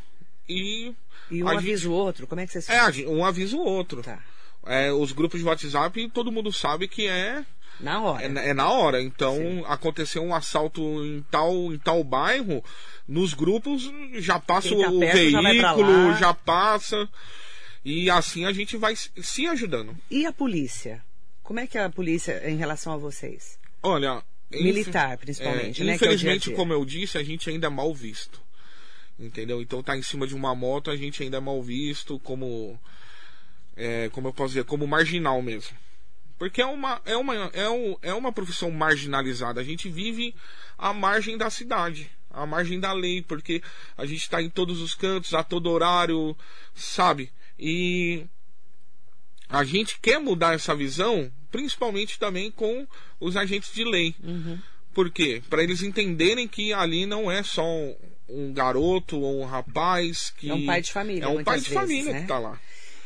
E 0.47 0.93
E 1.31 1.43
um 1.43 1.47
avisa 1.49 1.77
gente- 1.83 1.87
o 1.87 1.91
outro, 1.93 2.27
como 2.27 2.41
é 2.41 2.45
que 2.45 2.51
vocês 2.53 2.69
é 2.69 2.79
a 2.79 2.91
gen- 2.91 3.07
um 3.07 3.25
avisa 3.25 3.55
o 3.57 3.61
outro. 3.63 4.01
Tá. 4.03 4.21
É, 4.65 4.91
os 4.93 5.11
grupos 5.11 5.39
de 5.41 5.45
WhatsApp, 5.45 6.09
todo 6.09 6.31
mundo 6.31 6.51
sabe 6.53 6.87
que 6.87 7.05
é 7.07 7.45
Na 7.81 8.01
hora. 8.01 8.23
é, 8.23 8.49
é 8.49 8.53
na 8.53 8.69
hora. 8.69 9.01
Então, 9.01 9.35
Sim. 9.35 9.63
aconteceu 9.67 10.23
um 10.23 10.33
assalto 10.33 10.81
em 11.05 11.21
tal, 11.29 11.73
em 11.73 11.77
tal 11.77 12.01
bairro, 12.03 12.63
nos 13.05 13.33
grupos 13.33 13.91
já 14.13 14.39
passa 14.39 14.69
tá 14.69 14.75
o 14.89 14.99
perto 14.99 15.29
já 15.31 15.41
veículo, 15.41 16.07
lá. 16.07 16.13
já 16.13 16.33
passa. 16.33 17.09
E 17.83 18.09
assim 18.09 18.45
a 18.45 18.53
gente 18.53 18.77
vai 18.77 18.95
se- 18.95 19.47
ajudando. 19.47 19.97
E 20.09 20.25
a 20.25 20.31
polícia? 20.31 21.03
Como 21.41 21.59
é 21.59 21.67
que 21.67 21.77
é 21.77 21.83
a 21.83 21.89
polícia 21.89 22.49
em 22.49 22.55
relação 22.55 22.93
a 22.93 22.97
vocês? 22.97 23.59
Olha. 23.81 24.23
Militar, 24.51 25.17
principalmente, 25.17 25.81
é, 25.81 25.85
né, 25.85 25.93
é 25.93 25.95
Infelizmente, 25.95 26.49
dia. 26.49 26.55
como 26.55 26.71
eu 26.71 26.85
disse, 26.85 27.17
a 27.17 27.23
gente 27.23 27.49
ainda 27.49 27.67
é 27.67 27.69
mal 27.69 27.93
visto. 27.93 28.39
Entendeu? 29.19 29.61
Então 29.61 29.81
tá 29.81 29.97
em 29.97 30.01
cima 30.01 30.27
de 30.27 30.35
uma 30.35 30.53
moto, 30.53 30.91
a 30.91 30.95
gente 30.95 31.23
ainda 31.23 31.37
é 31.37 31.39
mal 31.39 31.61
visto 31.61 32.19
como. 32.19 32.79
é, 33.75 34.09
como 34.09 34.27
eu 34.27 34.33
posso 34.33 34.49
dizer, 34.49 34.63
como 34.65 34.85
marginal 34.87 35.41
mesmo. 35.41 35.75
Porque 36.37 36.61
é 36.61 36.65
uma, 36.65 37.01
é, 37.05 37.15
uma, 37.15 37.35
é, 37.53 37.69
um, 37.69 37.95
é 38.01 38.13
uma 38.13 38.31
profissão 38.31 38.69
marginalizada. 38.71 39.59
A 39.61 39.63
gente 39.63 39.89
vive 39.89 40.35
à 40.77 40.93
margem 40.93 41.37
da 41.37 41.49
cidade, 41.49 42.11
à 42.29 42.45
margem 42.45 42.79
da 42.79 42.91
lei, 42.91 43.21
porque 43.21 43.61
a 43.97 44.05
gente 44.05 44.21
está 44.21 44.41
em 44.41 44.49
todos 44.49 44.81
os 44.81 44.93
cantos, 44.93 45.33
a 45.33 45.43
todo 45.43 45.69
horário, 45.69 46.35
sabe? 46.75 47.31
E 47.57 48.25
a 49.49 49.63
gente 49.63 49.99
quer 50.01 50.19
mudar 50.19 50.55
essa 50.55 50.75
visão, 50.75 51.31
principalmente 51.51 52.17
também 52.19 52.51
com 52.51 52.87
os 53.19 53.37
agentes 53.37 53.73
de 53.73 53.83
lei. 53.83 54.15
Por 54.93 55.09
quê? 55.09 55.41
Para 55.49 55.63
eles 55.63 55.81
entenderem 55.81 56.47
que 56.47 56.71
ali 56.71 57.05
não 57.05 57.31
é 57.31 57.41
só 57.41 57.65
um, 57.65 57.95
um 58.29 58.53
garoto 58.53 59.19
ou 59.19 59.41
um 59.41 59.45
rapaz 59.45 60.31
que. 60.31 60.49
É 60.49 60.53
um 60.53 60.65
pai 60.65 60.81
de 60.81 60.91
família, 60.91 61.25
É 61.25 61.27
um 61.27 61.43
pai 61.43 61.59
de 61.59 61.69
vezes, 61.69 61.73
família 61.73 62.11
né? 62.11 62.17
que 62.19 62.23
está 62.25 62.39
lá. 62.39 62.59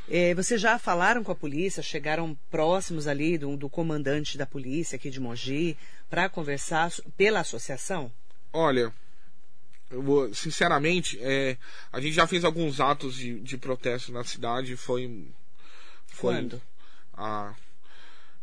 Eh, 0.09 0.33
vocês 0.35 0.59
já 0.59 0.79
falaram 0.79 1.23
com 1.23 1.31
a 1.31 1.35
polícia? 1.35 1.83
Chegaram 1.83 2.37
próximos 2.49 3.07
ali 3.07 3.37
do, 3.37 3.57
do 3.57 3.69
comandante 3.69 4.37
da 4.37 4.45
polícia 4.45 4.95
aqui 4.95 5.09
de 5.09 5.19
Mogi 5.19 5.77
para 6.09 6.29
conversar 6.29 6.91
pela 7.17 7.41
associação? 7.41 8.11
Olha, 8.53 8.93
eu 9.89 10.01
vou- 10.01 10.33
sinceramente, 10.33 11.17
é, 11.21 11.57
a 11.91 11.99
gente 12.01 12.13
já 12.13 12.27
fez 12.27 12.43
alguns 12.43 12.79
atos 12.79 13.15
de, 13.15 13.39
de 13.39 13.57
protesto 13.57 14.11
na 14.11 14.23
cidade. 14.23 14.75
Foi. 14.75 15.25
foi 16.07 16.33
Quando? 16.35 16.61
há 17.13 17.53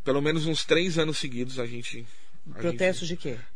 pelo 0.02 0.20
menos 0.20 0.46
uns 0.46 0.64
três 0.64 0.98
anos 0.98 1.18
seguidos 1.18 1.58
a 1.58 1.66
gente. 1.66 2.06
a 2.54 2.58
Protestos 2.58 3.08
de 3.08 3.16
quê? 3.16 3.30
gente 3.30 3.54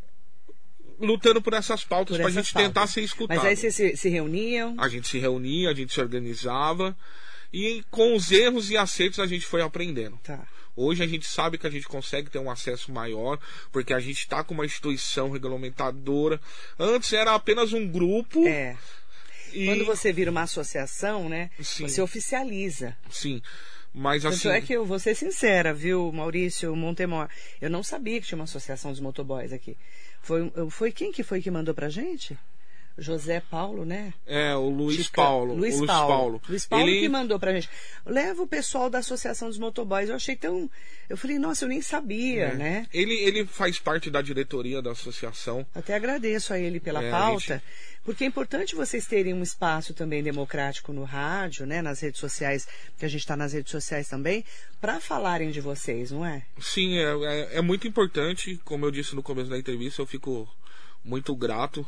lutando 1.00 1.40
por 1.40 1.52
essas 1.52 1.85
pautas 1.85 2.16
para 2.16 2.26
a 2.26 2.30
gente 2.30 2.52
pautas. 2.52 2.68
tentar 2.68 2.87
ser 2.88 3.02
escutado. 3.02 3.37
Mas 3.37 3.47
aí 3.47 3.57
vocês 3.57 3.75
se, 3.75 3.97
se 3.97 4.09
reuniam? 4.09 4.75
A 4.78 4.88
gente 4.88 5.07
se 5.07 5.18
reunia, 5.18 5.71
a 5.71 5.75
gente 5.75 5.92
se 5.92 6.00
organizava 6.00 6.97
e 7.52 7.85
com 7.90 8.16
os 8.16 8.33
erros 8.33 8.68
e 8.71 8.76
acertos 8.76 9.21
a 9.21 9.26
gente 9.26 9.47
foi 9.47 9.62
aprendendo. 9.62 10.18
Tá. 10.25 10.45
Hoje 10.80 11.02
a 11.02 11.08
gente 11.08 11.26
sabe 11.26 11.58
que 11.58 11.66
a 11.66 11.70
gente 11.70 11.88
consegue 11.88 12.30
ter 12.30 12.38
um 12.38 12.49
acesso 12.49 12.92
maior, 12.92 13.37
porque 13.73 13.92
a 13.92 13.99
gente 13.99 14.20
está 14.20 14.44
com 14.44 14.54
uma 14.54 14.64
instituição 14.64 15.28
regulamentadora. 15.28 16.40
Antes 16.78 17.12
era 17.12 17.35
apenas 17.35 17.73
um 17.73 17.85
grupo. 17.85 18.47
É. 18.47 18.76
e... 19.52 19.66
Quando 19.66 19.85
você 19.85 20.12
vira 20.12 20.30
uma 20.30 20.42
associação, 20.42 21.28
né? 21.28 21.50
Sim. 21.61 21.88
Você 21.88 22.00
oficializa. 22.00 22.97
Sim. 23.11 23.42
Mas 23.92 24.23
Tanto 24.23 24.35
assim. 24.35 24.49
é 24.50 24.61
que 24.61 24.73
eu 24.73 24.87
vou 24.87 25.00
ser 25.00 25.16
sincera, 25.16 25.75
viu, 25.75 26.12
Maurício 26.12 26.76
Montemor? 26.76 27.28
Eu 27.61 27.68
não 27.68 27.82
sabia 27.82 28.20
que 28.20 28.28
tinha 28.28 28.38
uma 28.38 28.44
associação 28.44 28.92
dos 28.92 29.00
motoboys 29.00 29.52
aqui. 29.52 29.76
Foi, 30.23 30.52
foi 30.70 30.92
quem 30.92 31.11
que 31.11 31.25
foi 31.25 31.42
que 31.42 31.50
mandou 31.50 31.75
pra 31.75 31.88
gente? 31.88 32.38
José 32.99 33.40
Paulo, 33.49 33.85
né? 33.85 34.12
É, 34.26 34.55
o 34.57 34.69
Luiz 34.69 35.05
Chica- 35.05 35.23
Paulo. 35.23 35.55
Luiz 35.55 35.75
o 35.76 35.78
Luiz 35.78 35.87
Paulo. 35.87 36.09
Paulo. 36.14 36.43
Luiz 36.49 36.67
Paulo 36.67 36.88
Ele- 36.88 37.00
que 37.00 37.09
mandou 37.09 37.38
pra 37.38 37.52
gente. 37.52 37.69
Leva 38.05 38.43
o 38.43 38.47
pessoal 38.47 38.90
da 38.90 38.99
Associação 38.99 39.49
dos 39.49 39.57
Motoboys. 39.59 40.09
Eu 40.09 40.17
achei 40.17 40.35
tão. 40.35 40.69
Eu 41.09 41.17
falei, 41.17 41.38
nossa, 41.38 41.64
eu 41.64 41.69
nem 41.69 41.81
sabia, 41.81 42.47
é, 42.49 42.55
né? 42.55 42.87
Ele, 42.93 43.14
ele 43.14 43.47
faz 43.47 43.78
parte 43.78 44.11
da 44.11 44.21
diretoria 44.21 44.83
da 44.83 44.90
associação. 44.90 45.64
Até 45.75 45.95
agradeço 45.95 46.52
a 46.52 46.59
ele 46.59 46.81
pela 46.81 47.02
É, 47.02 47.11
pauta, 47.11 47.55
gente- 47.55 47.62
porque 48.05 48.25
é 48.25 48.26
importante 48.26 48.75
vocês 48.75 49.07
terem 49.07 49.33
um 49.33 49.43
espaço 49.43 49.95
também 49.95 50.23
democrático 50.23 50.93
no 50.93 51.05
rádio, 51.05 51.67
né, 51.67 51.81
nas 51.81 52.00
redes 52.00 52.19
sociais, 52.21 52.67
que 52.99 53.05
a 53.05 53.09
gente 53.09 53.21
está 53.21 53.37
nas 53.37 53.52
redes 53.52 53.71
sociais 53.71 54.09
também, 54.09 54.45
para 54.81 54.99
falarem 55.00 55.50
de 55.50 55.61
vocês, 55.61 56.11
não 56.11 56.25
é? 56.26 56.43
Sim, 56.61 56.99
é, 56.99 57.05
é, 57.05 57.59
é 57.59 57.61
muito 57.62 57.87
importante. 57.87 58.61
Como 58.64 58.85
eu 58.85 58.90
disse 58.90 59.14
no 59.14 59.23
começo 59.23 59.49
da 59.50 59.59
entrevista, 59.59 60.02
eu 60.02 60.07
fico 60.07 60.49
muito 61.05 61.35
grato. 61.37 61.87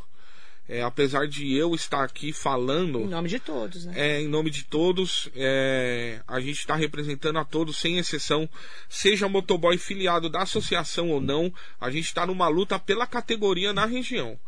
É, 0.73 0.83
apesar 0.83 1.27
de 1.27 1.53
eu 1.53 1.75
estar 1.75 2.05
aqui 2.05 2.33
falando. 2.33 3.01
Em 3.01 3.09
nome 3.09 3.29
de 3.29 3.41
todos, 3.41 3.87
né? 3.87 3.93
É, 3.97 4.21
em 4.21 4.29
nome 4.29 4.51
de 4.51 4.63
todos, 4.63 5.29
é, 5.35 6.21
a 6.29 6.39
gente 6.39 6.61
está 6.61 6.77
representando 6.77 7.41
a 7.41 7.45
todos, 7.45 7.77
sem 7.77 7.99
exceção, 7.99 8.49
seja 8.89 9.29
motoboy 9.29 9.77
filiado 9.77 10.31
da 10.31 10.43
associação 10.43 11.11
ou 11.11 11.21
não, 11.21 11.53
a 11.81 11.91
gente 11.91 12.05
está 12.05 12.25
numa 12.25 12.47
luta 12.47 12.79
pela 12.79 13.05
categoria 13.05 13.73
na 13.73 13.85
região. 13.85 14.39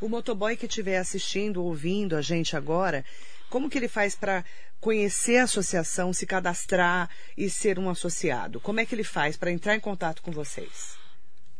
O 0.00 0.08
motoboy 0.08 0.56
que 0.56 0.64
estiver 0.64 0.96
assistindo, 0.96 1.62
ouvindo 1.62 2.16
a 2.16 2.22
gente 2.22 2.56
agora, 2.56 3.04
como 3.50 3.68
que 3.68 3.76
ele 3.76 3.86
faz 3.86 4.14
para 4.14 4.46
conhecer 4.80 5.36
a 5.36 5.44
associação, 5.44 6.10
se 6.10 6.24
cadastrar 6.24 7.10
e 7.36 7.50
ser 7.50 7.78
um 7.78 7.90
associado? 7.90 8.60
Como 8.60 8.80
é 8.80 8.86
que 8.86 8.94
ele 8.94 9.04
faz 9.04 9.36
para 9.36 9.52
entrar 9.52 9.76
em 9.76 9.80
contato 9.80 10.22
com 10.22 10.30
vocês? 10.30 10.96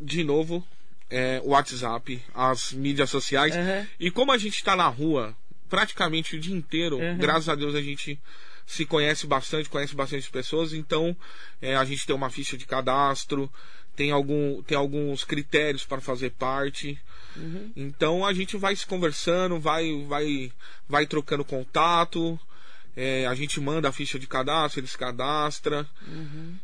De 0.00 0.24
novo, 0.24 0.64
é, 1.10 1.40
o 1.44 1.50
WhatsApp, 1.50 2.22
as 2.34 2.72
mídias 2.72 3.10
sociais. 3.10 3.54
Uhum. 3.54 3.86
E 3.98 4.10
como 4.10 4.32
a 4.32 4.38
gente 4.38 4.56
está 4.56 4.74
na 4.74 4.88
rua 4.88 5.36
praticamente 5.68 6.36
o 6.36 6.40
dia 6.40 6.54
inteiro, 6.54 6.98
Uhum. 6.98 7.18
graças 7.18 7.48
a 7.48 7.54
Deus 7.54 7.74
a 7.74 7.82
gente 7.82 8.18
se 8.66 8.84
conhece 8.84 9.26
bastante, 9.26 9.68
conhece 9.68 9.94
bastante 9.94 10.28
pessoas, 10.30 10.72
então 10.72 11.16
é, 11.62 11.76
a 11.76 11.84
gente 11.84 12.06
tem 12.06 12.14
uma 12.14 12.30
ficha 12.30 12.56
de 12.56 12.66
cadastro, 12.66 13.50
tem, 13.94 14.10
algum, 14.10 14.62
tem 14.62 14.76
alguns 14.76 15.24
critérios 15.24 15.84
para 15.84 16.00
fazer 16.00 16.30
parte. 16.32 16.98
Uhum. 17.36 17.72
Então 17.76 18.24
a 18.24 18.32
gente 18.32 18.56
vai 18.56 18.74
se 18.74 18.86
conversando, 18.86 19.60
vai, 19.60 20.04
vai, 20.06 20.52
vai 20.88 21.06
trocando 21.06 21.44
contato. 21.44 22.38
É, 22.96 23.26
a 23.26 23.34
gente 23.34 23.60
manda 23.60 23.88
a 23.88 23.92
ficha 23.92 24.18
de 24.18 24.26
cadastro, 24.26 24.80
ele 24.80 24.86
se 24.86 24.96
cadastra 24.96 25.86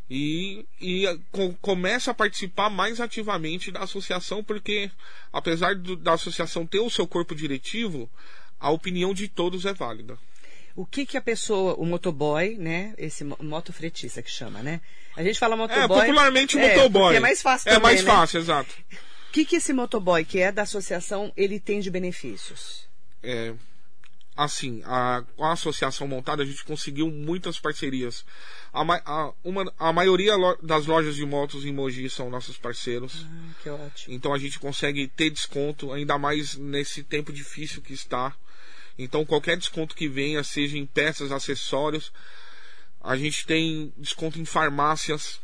e, 0.09 0.65
e 0.81 1.05
co- 1.31 1.53
começa 1.61 2.11
a 2.11 2.13
participar 2.13 2.69
mais 2.69 2.99
ativamente 2.99 3.71
da 3.71 3.81
associação, 3.81 4.43
porque 4.43 4.89
apesar 5.31 5.75
do- 5.75 5.95
da 5.95 6.13
associação 6.13 6.65
ter 6.65 6.79
o 6.79 6.89
seu 6.89 7.05
corpo 7.07 7.35
diretivo, 7.35 8.09
a 8.59 8.69
opinião 8.71 9.13
de 9.13 9.27
todos 9.27 9.65
é 9.65 9.73
válida. 9.73 10.17
O 10.75 10.85
que 10.87 11.05
que 11.05 11.15
a 11.17 11.21
pessoa, 11.21 11.75
o 11.75 11.85
motoboy, 11.85 12.55
né? 12.57 12.95
Esse 12.97 13.23
mo- 13.23 13.37
motofretista 13.39 14.23
que 14.23 14.31
chama, 14.31 14.63
né? 14.63 14.81
A 15.15 15.21
gente 15.21 15.37
fala 15.37 15.53
É, 15.53 15.57
motoboy. 15.57 15.99
popularmente 15.99 16.57
é, 16.57 16.75
motoboy. 16.75 17.03
porque 17.03 17.17
É 17.17 17.19
mais 17.19 17.41
fácil 17.43 17.69
É 17.69 17.73
também, 17.75 17.83
mais 17.83 18.03
né? 18.03 18.11
fácil, 18.11 18.39
exato. 18.39 18.73
O 19.29 19.31
que 19.33 19.45
que 19.45 19.57
esse 19.57 19.71
motoboy, 19.71 20.25
que 20.25 20.39
é 20.39 20.51
da 20.51 20.63
associação, 20.63 21.31
ele 21.37 21.59
tem 21.59 21.79
de 21.79 21.91
benefícios? 21.91 22.87
É, 23.21 23.53
assim, 24.35 24.81
a, 24.85 25.23
com 25.35 25.43
a 25.45 25.51
associação 25.53 26.07
montada, 26.07 26.41
a 26.43 26.45
gente 26.45 26.63
conseguiu 26.65 27.09
muitas 27.11 27.59
parcerias. 27.59 28.25
A, 28.73 28.81
a- 28.81 29.33
uma, 29.43 29.71
a 29.77 29.93
maioria 29.93 30.33
das 30.61 30.85
lojas 30.85 31.15
de 31.15 31.25
motos 31.25 31.65
em 31.65 31.71
Mogi 31.73 32.09
são 32.09 32.29
nossos 32.29 32.57
parceiros. 32.57 33.25
Ah, 33.29 33.53
que 33.61 33.69
ótimo. 33.69 34.15
Então 34.15 34.33
a 34.33 34.37
gente 34.39 34.59
consegue 34.59 35.07
ter 35.07 35.29
desconto, 35.29 35.91
ainda 35.91 36.17
mais 36.17 36.55
nesse 36.55 37.03
tempo 37.03 37.31
difícil 37.31 37.81
que 37.81 37.93
está. 37.93 38.35
Então 38.97 39.25
qualquer 39.25 39.57
desconto 39.57 39.95
que 39.95 40.07
venha, 40.07 40.43
seja 40.43 40.77
em 40.77 40.85
peças, 40.85 41.31
acessórios, 41.31 42.11
a 43.01 43.15
gente 43.17 43.45
tem 43.45 43.93
desconto 43.97 44.39
em 44.39 44.45
farmácias. 44.45 45.39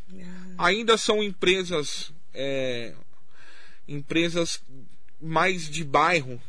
Ainda 0.57 0.97
são 0.97 1.21
empresas, 1.21 2.11
é, 2.33 2.93
empresas 3.87 4.61
mais 5.21 5.69
de 5.69 5.83
bairro, 5.83 6.41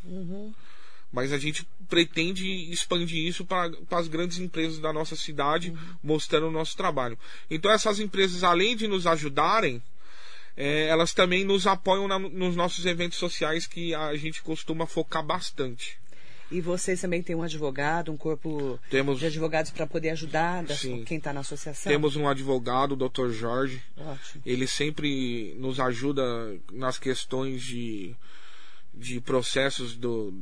mas 1.12 1.32
a 1.32 1.38
gente 1.38 1.66
pretende 1.90 2.46
expandir 2.72 3.26
isso 3.26 3.44
para 3.44 3.70
as 3.90 4.08
grandes 4.08 4.38
empresas 4.38 4.78
da 4.78 4.92
nossa 4.92 5.16
cidade, 5.16 5.74
mostrando 6.02 6.46
o 6.46 6.50
nosso 6.52 6.76
trabalho. 6.76 7.18
Então 7.50 7.70
essas 7.70 7.98
empresas, 8.00 8.42
além 8.44 8.76
de 8.76 8.86
nos 8.88 9.06
ajudarem, 9.06 9.82
é, 10.56 10.86
elas 10.86 11.12
também 11.12 11.44
nos 11.44 11.66
apoiam 11.66 12.06
na- 12.08 12.18
nos 12.18 12.54
nossos 12.56 12.86
eventos 12.86 13.18
sociais 13.18 13.66
que 13.66 13.94
a 13.94 14.14
gente 14.16 14.40
costuma 14.42 14.86
focar 14.86 15.22
bastante. 15.24 15.98
E 16.50 16.60
vocês 16.60 17.00
também 17.00 17.22
têm 17.22 17.36
um 17.36 17.44
advogado, 17.44 18.10
um 18.10 18.16
corpo 18.16 18.76
Temos- 18.90 19.20
de 19.20 19.26
advogados 19.26 19.70
para 19.70 19.86
poder 19.86 20.10
ajudar 20.10 20.64
da- 20.64 20.74
Sim. 20.76 21.04
quem 21.04 21.18
está 21.18 21.32
na 21.32 21.40
associação? 21.40 21.90
Temos 21.90 22.16
um 22.16 22.26
advogado, 22.28 22.92
o 22.92 23.08
Dr. 23.08 23.30
Jorge, 23.30 23.80
Ótimo. 23.96 24.42
ele 24.44 24.66
sempre 24.66 25.54
nos 25.58 25.78
ajuda 25.78 26.22
nas 26.72 26.98
questões 26.98 27.62
de, 27.62 28.16
de 28.92 29.20
processos 29.20 29.96
do, 29.96 30.34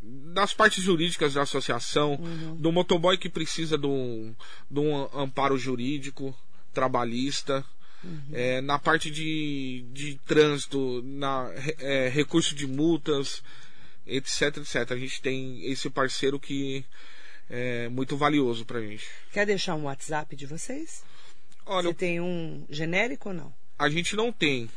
das 0.00 0.54
partes 0.54 0.82
jurídicas 0.82 1.34
da 1.34 1.42
associação, 1.42 2.18
do 2.56 2.70
motoboy 2.70 3.18
que 3.18 3.28
precisa 3.28 3.76
de 3.76 3.86
um, 3.86 4.34
de 4.70 4.80
um 4.80 5.08
amparo 5.18 5.58
jurídico, 5.58 6.34
trabalhista, 6.72 7.64
é, 8.32 8.60
na 8.60 8.78
parte 8.78 9.10
de, 9.10 9.84
de 9.92 10.18
trânsito, 10.26 11.02
na 11.02 11.50
é, 11.80 12.08
recurso 12.08 12.54
de 12.54 12.66
multas, 12.66 13.42
etc, 14.06 14.58
etc. 14.58 14.92
A 14.92 14.96
gente 14.96 15.20
tem 15.20 15.64
esse 15.64 15.90
parceiro 15.90 16.38
que 16.38 16.84
é 17.50 17.88
muito 17.88 18.16
valioso 18.16 18.64
pra 18.64 18.80
gente. 18.80 19.06
Quer 19.32 19.46
deixar 19.46 19.74
um 19.74 19.84
WhatsApp 19.84 20.36
de 20.36 20.46
vocês? 20.46 21.02
Olha, 21.66 21.88
Você 21.88 21.94
tem 21.94 22.20
um 22.20 22.64
genérico 22.70 23.30
ou 23.30 23.34
não? 23.34 23.52
A 23.78 23.88
gente 23.88 24.14
não 24.14 24.32
tem. 24.32 24.70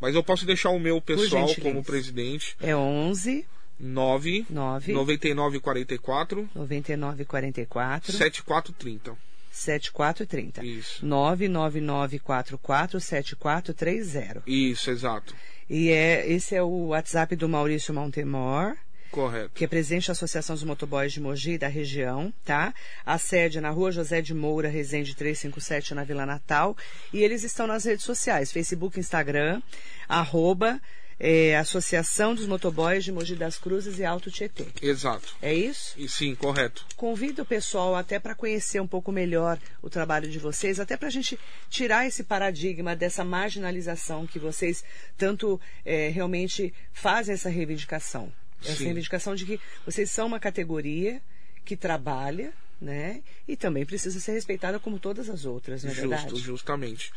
Mas 0.00 0.14
eu 0.14 0.22
posso 0.22 0.44
deixar 0.44 0.70
o 0.70 0.78
meu 0.78 1.00
pessoal 1.00 1.48
como 1.56 1.84
presidente. 1.84 2.56
É 2.60 2.74
11 2.74 3.46
9 3.78 4.46
9 4.48 4.92
99 4.92 5.60
44 5.60 6.48
99 6.54 7.24
44 7.24 8.12
7430. 8.12 9.16
7430. 9.54 10.64
Isso. 10.64 11.06
99944 11.06 13.00
7430. 13.00 14.42
Isso, 14.46 14.90
exato. 14.90 15.34
E 15.70 15.90
é, 15.90 16.26
esse 16.28 16.54
é 16.54 16.62
o 16.62 16.88
WhatsApp 16.88 17.36
do 17.36 17.48
Maurício 17.48 17.94
Montemor, 17.94 18.76
Correto. 19.10 19.50
que 19.54 19.64
é 19.64 19.68
presidente 19.68 20.08
da 20.08 20.12
Associação 20.12 20.54
dos 20.56 20.64
Motoboys 20.64 21.12
de 21.12 21.20
Mogi 21.20 21.56
da 21.56 21.68
região, 21.68 22.34
tá? 22.44 22.74
A 23.06 23.16
sede 23.16 23.58
é 23.58 23.60
na 23.60 23.70
rua 23.70 23.92
José 23.92 24.20
de 24.20 24.34
Moura, 24.34 24.68
Resende 24.68 25.14
357, 25.14 25.94
na 25.94 26.04
Vila 26.04 26.26
Natal. 26.26 26.76
E 27.12 27.22
eles 27.22 27.44
estão 27.44 27.66
nas 27.66 27.84
redes 27.84 28.04
sociais, 28.04 28.52
Facebook, 28.52 28.98
Instagram, 28.98 29.62
arroba 30.08 30.80
é, 31.18 31.56
Associação 31.56 32.34
dos 32.34 32.46
Motoboys 32.46 33.04
de 33.04 33.12
Mogi 33.12 33.34
das 33.34 33.58
Cruzes 33.58 33.98
e 33.98 34.04
Alto 34.04 34.30
Tietê. 34.30 34.66
Exato. 34.82 35.34
É 35.40 35.52
isso? 35.54 35.94
E 35.96 36.08
sim, 36.08 36.34
correto. 36.34 36.86
Convido 36.96 37.42
o 37.42 37.46
pessoal 37.46 37.94
até 37.94 38.18
para 38.18 38.34
conhecer 38.34 38.80
um 38.80 38.86
pouco 38.86 39.12
melhor 39.12 39.58
o 39.82 39.88
trabalho 39.88 40.28
de 40.28 40.38
vocês, 40.38 40.80
até 40.80 40.96
para 40.96 41.08
a 41.08 41.10
gente 41.10 41.38
tirar 41.70 42.06
esse 42.06 42.24
paradigma 42.24 42.96
dessa 42.96 43.24
marginalização 43.24 44.26
que 44.26 44.38
vocês 44.38 44.84
tanto 45.16 45.60
eh, 45.84 46.08
realmente 46.08 46.72
fazem 46.92 47.34
essa 47.34 47.48
reivindicação. 47.48 48.32
Essa 48.62 48.76
Sim. 48.76 48.84
reivindicação 48.84 49.34
de 49.34 49.44
que 49.44 49.60
vocês 49.84 50.10
são 50.10 50.26
uma 50.26 50.40
categoria 50.40 51.20
que 51.64 51.76
trabalha, 51.76 52.52
né? 52.80 53.22
E 53.46 53.56
também 53.56 53.84
precisa 53.84 54.18
ser 54.20 54.32
respeitada 54.32 54.78
como 54.78 54.98
todas 54.98 55.28
as 55.28 55.44
outras, 55.44 55.84
não 55.84 55.90
é 55.90 55.94
Justo, 55.94 56.08
verdade? 56.08 56.36
justamente. 56.40 57.12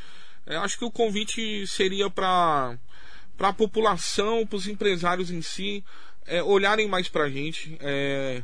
É, 0.45 0.55
acho 0.55 0.77
que 0.77 0.85
o 0.85 0.91
convite 0.91 1.67
seria 1.67 2.09
para 2.09 2.77
para 3.37 3.49
a 3.49 3.53
população, 3.53 4.45
para 4.45 4.57
os 4.57 4.67
empresários 4.67 5.29
em 5.31 5.41
si, 5.41 5.83
é, 6.25 6.41
olharem 6.41 6.87
mais 6.87 7.07
para 7.07 7.25
a 7.25 7.29
gente. 7.29 7.77
É, 7.79 8.43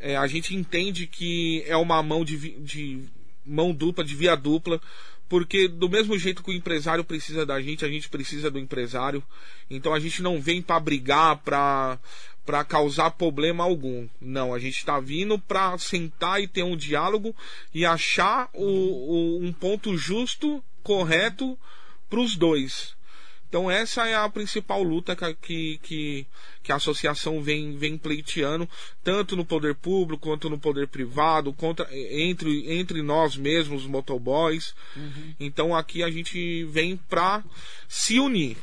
é, 0.00 0.16
a 0.16 0.26
gente 0.26 0.54
entende 0.54 1.06
que 1.06 1.64
é 1.66 1.76
uma 1.76 2.02
mão 2.02 2.24
de, 2.24 2.36
de 2.60 3.00
mão 3.44 3.72
dupla, 3.72 4.04
de 4.04 4.14
via 4.14 4.36
dupla, 4.36 4.80
porque 5.28 5.66
do 5.66 5.88
mesmo 5.88 6.18
jeito 6.18 6.42
que 6.42 6.50
o 6.50 6.54
empresário 6.54 7.02
precisa 7.04 7.44
da 7.44 7.60
gente, 7.60 7.84
a 7.84 7.88
gente 7.88 8.08
precisa 8.08 8.50
do 8.50 8.58
empresário. 8.58 9.22
Então 9.68 9.92
a 9.94 9.98
gente 9.98 10.22
não 10.22 10.40
vem 10.40 10.62
para 10.62 10.78
brigar, 10.80 11.36
para 11.38 11.98
para 12.44 12.62
causar 12.62 13.10
problema 13.12 13.64
algum. 13.64 14.06
Não, 14.20 14.52
a 14.52 14.58
gente 14.58 14.76
está 14.76 15.00
vindo 15.00 15.38
para 15.38 15.78
sentar 15.78 16.42
e 16.42 16.46
ter 16.46 16.62
um 16.62 16.76
diálogo 16.76 17.34
e 17.72 17.86
achar 17.86 18.50
o, 18.52 18.66
o- 18.66 19.38
um 19.42 19.50
ponto 19.50 19.96
justo, 19.96 20.62
correto 20.82 21.58
para 22.10 22.20
os 22.20 22.36
dois. 22.36 22.94
Então 23.54 23.70
essa 23.70 24.04
é 24.08 24.16
a 24.16 24.28
principal 24.28 24.82
luta 24.82 25.14
que, 25.14 25.78
que, 25.80 26.26
que, 26.60 26.72
a 26.72 26.74
associação 26.74 27.40
vem, 27.40 27.78
vem 27.78 27.96
pleiteando, 27.96 28.68
tanto 29.00 29.36
no 29.36 29.44
poder 29.44 29.76
público 29.76 30.28
quanto 30.28 30.50
no 30.50 30.58
poder 30.58 30.88
privado, 30.88 31.52
contra, 31.52 31.86
entre, 31.96 32.72
entre 32.72 33.00
nós 33.00 33.36
mesmos, 33.36 33.84
os 33.84 33.88
motoboys. 33.88 34.74
Então 35.38 35.72
aqui 35.72 36.02
a 36.02 36.10
gente 36.10 36.64
vem 36.64 36.96
para 36.96 37.44
se 37.88 38.18
unir. 38.18 38.56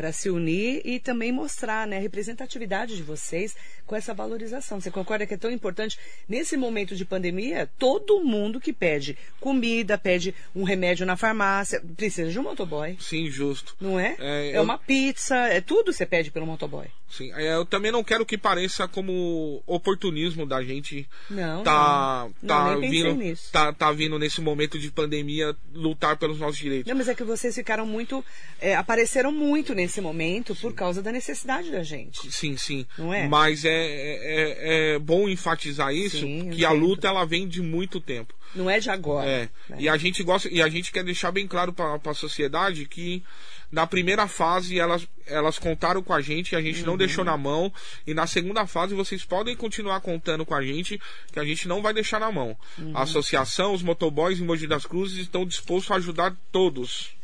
Para 0.00 0.12
se 0.12 0.30
unir 0.30 0.80
e 0.82 0.98
também 0.98 1.30
mostrar 1.30 1.86
né, 1.86 1.98
a 1.98 2.00
representatividade 2.00 2.96
de 2.96 3.02
vocês 3.02 3.54
com 3.86 3.94
essa 3.94 4.14
valorização. 4.14 4.80
Você 4.80 4.90
concorda 4.90 5.26
que 5.26 5.34
é 5.34 5.36
tão 5.36 5.50
importante? 5.50 5.98
Nesse 6.26 6.56
momento 6.56 6.96
de 6.96 7.04
pandemia, 7.04 7.68
todo 7.78 8.24
mundo 8.24 8.58
que 8.58 8.72
pede 8.72 9.18
comida, 9.38 9.98
pede 9.98 10.34
um 10.56 10.62
remédio 10.62 11.04
na 11.04 11.18
farmácia, 11.18 11.82
precisa 11.98 12.30
de 12.30 12.38
um 12.38 12.44
motoboy. 12.44 12.96
Sim, 12.98 13.28
justo. 13.28 13.76
Não 13.78 14.00
é? 14.00 14.16
É, 14.18 14.50
É, 14.52 14.56
eu- 14.56 14.62
uma 14.62 14.78
pizza, 14.78 15.36
é 15.36 15.60
tudo 15.60 15.92
você 15.92 16.06
pede 16.06 16.30
pelo 16.30 16.46
motoboy. 16.46 16.86
Sim, 17.10 17.32
é, 17.34 17.52
eu 17.56 17.66
também 17.66 17.90
não 17.90 18.04
quero 18.04 18.24
que 18.24 18.38
pareça 18.38 18.86
como 18.86 19.60
oportunismo 19.66 20.46
da 20.46 20.62
gente 20.62 21.08
Não, 21.28 21.64
tá, 21.64 22.28
não. 22.40 22.48
tá 22.48 22.70
Não, 22.72 22.80
vindo 22.80 23.14
nisso. 23.16 23.50
tá, 23.52 23.72
tá 23.72 23.90
vindo 23.90 24.16
nesse 24.16 24.40
momento 24.40 24.78
de 24.78 24.92
pandemia 24.92 25.54
lutar 25.74 26.16
pelos 26.16 26.38
nossos 26.38 26.56
direitos. 26.58 26.88
Não, 26.88 26.96
mas 26.96 27.08
é 27.08 27.14
que 27.14 27.24
vocês 27.24 27.52
ficaram 27.54 27.84
muito. 27.84 28.24
é, 28.60 28.76
apareceram 28.76 29.32
muito 29.32 29.74
nesse 29.74 29.89
nesse 29.90 30.00
momento 30.00 30.54
por 30.54 30.72
causa 30.72 31.02
da 31.02 31.10
necessidade 31.10 31.70
da 31.72 31.82
gente. 31.82 32.30
Sim, 32.30 32.56
sim. 32.56 32.86
Não 32.96 33.12
é? 33.12 33.26
Mas 33.26 33.64
é, 33.64 33.70
é, 33.70 34.94
é 34.94 34.98
bom 35.00 35.28
enfatizar 35.28 35.92
isso, 35.92 36.20
Sim, 36.20 36.50
que 36.50 36.64
a 36.64 36.70
luta 36.70 37.08
ela 37.08 37.24
vem 37.24 37.48
de 37.48 37.60
muito 37.60 38.00
tempo. 38.00 38.32
Não 38.54 38.70
é 38.70 38.78
de 38.78 38.88
agora. 38.88 39.28
É. 39.28 39.48
né? 39.68 39.76
E 39.80 39.88
a 39.88 39.96
gente 39.96 40.22
gosta 40.22 40.48
e 40.48 40.62
a 40.62 40.68
gente 40.68 40.92
quer 40.92 41.04
deixar 41.04 41.32
bem 41.32 41.46
claro 41.46 41.72
para 41.72 42.00
a 42.04 42.14
sociedade 42.14 42.86
que 42.86 43.22
na 43.70 43.86
primeira 43.86 44.26
fase 44.26 44.78
elas, 44.78 45.06
elas 45.26 45.58
contaram 45.58 46.02
com 46.02 46.12
a 46.12 46.20
gente, 46.20 46.56
a 46.56 46.62
gente 46.62 46.84
não 46.84 46.96
deixou 46.96 47.24
na 47.24 47.36
mão. 47.36 47.72
E 48.06 48.14
na 48.14 48.26
segunda 48.26 48.66
fase 48.66 48.94
vocês 48.94 49.24
podem 49.24 49.56
continuar 49.56 50.00
contando 50.00 50.46
com 50.46 50.54
a 50.54 50.62
gente, 50.62 51.00
que 51.32 51.38
a 51.38 51.44
gente 51.44 51.66
não 51.68 51.82
vai 51.82 51.92
deixar 51.92 52.20
na 52.20 52.30
mão. 52.30 52.56
A 52.94 53.02
associação, 53.02 53.72
os 53.72 53.82
motoboys 53.82 54.40
em 54.40 54.44
Mogi 54.44 54.66
das 54.66 54.86
Cruzes 54.86 55.18
estão 55.18 55.44
dispostos 55.44 55.90
a 55.90 55.96
ajudar 55.96 56.36
todos. 56.50 57.19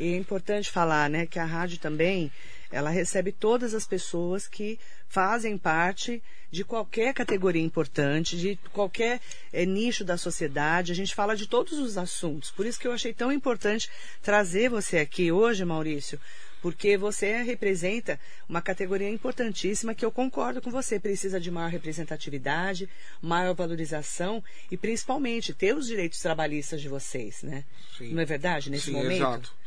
E 0.00 0.14
é 0.14 0.16
importante 0.16 0.70
falar, 0.70 1.10
né, 1.10 1.26
que 1.26 1.38
a 1.38 1.44
rádio 1.44 1.78
também, 1.78 2.32
ela 2.72 2.88
recebe 2.88 3.32
todas 3.32 3.74
as 3.74 3.86
pessoas 3.86 4.48
que 4.48 4.78
fazem 5.06 5.58
parte 5.58 6.22
de 6.50 6.64
qualquer 6.64 7.12
categoria 7.12 7.62
importante, 7.62 8.34
de 8.34 8.58
qualquer 8.72 9.20
eh, 9.52 9.66
nicho 9.66 10.02
da 10.02 10.16
sociedade. 10.16 10.90
A 10.90 10.94
gente 10.94 11.14
fala 11.14 11.36
de 11.36 11.46
todos 11.46 11.78
os 11.78 11.98
assuntos. 11.98 12.50
Por 12.50 12.64
isso 12.64 12.80
que 12.80 12.88
eu 12.88 12.92
achei 12.92 13.12
tão 13.12 13.30
importante 13.30 13.90
trazer 14.22 14.70
você 14.70 14.96
aqui 14.96 15.30
hoje, 15.30 15.66
Maurício, 15.66 16.18
porque 16.62 16.96
você 16.96 17.42
representa 17.42 18.18
uma 18.48 18.62
categoria 18.62 19.10
importantíssima 19.10 19.94
que 19.94 20.04
eu 20.04 20.10
concordo 20.10 20.62
com 20.62 20.70
você. 20.70 20.98
Precisa 20.98 21.38
de 21.38 21.50
maior 21.50 21.70
representatividade, 21.70 22.88
maior 23.20 23.54
valorização 23.54 24.42
e 24.70 24.78
principalmente 24.78 25.52
ter 25.52 25.76
os 25.76 25.86
direitos 25.86 26.20
trabalhistas 26.20 26.80
de 26.80 26.88
vocês, 26.88 27.42
né? 27.42 27.64
Sim. 27.98 28.14
Não 28.14 28.22
é 28.22 28.24
verdade? 28.24 28.70
Nesse 28.70 28.86
Sim, 28.86 28.92
momento? 28.92 29.12
exato. 29.12 29.59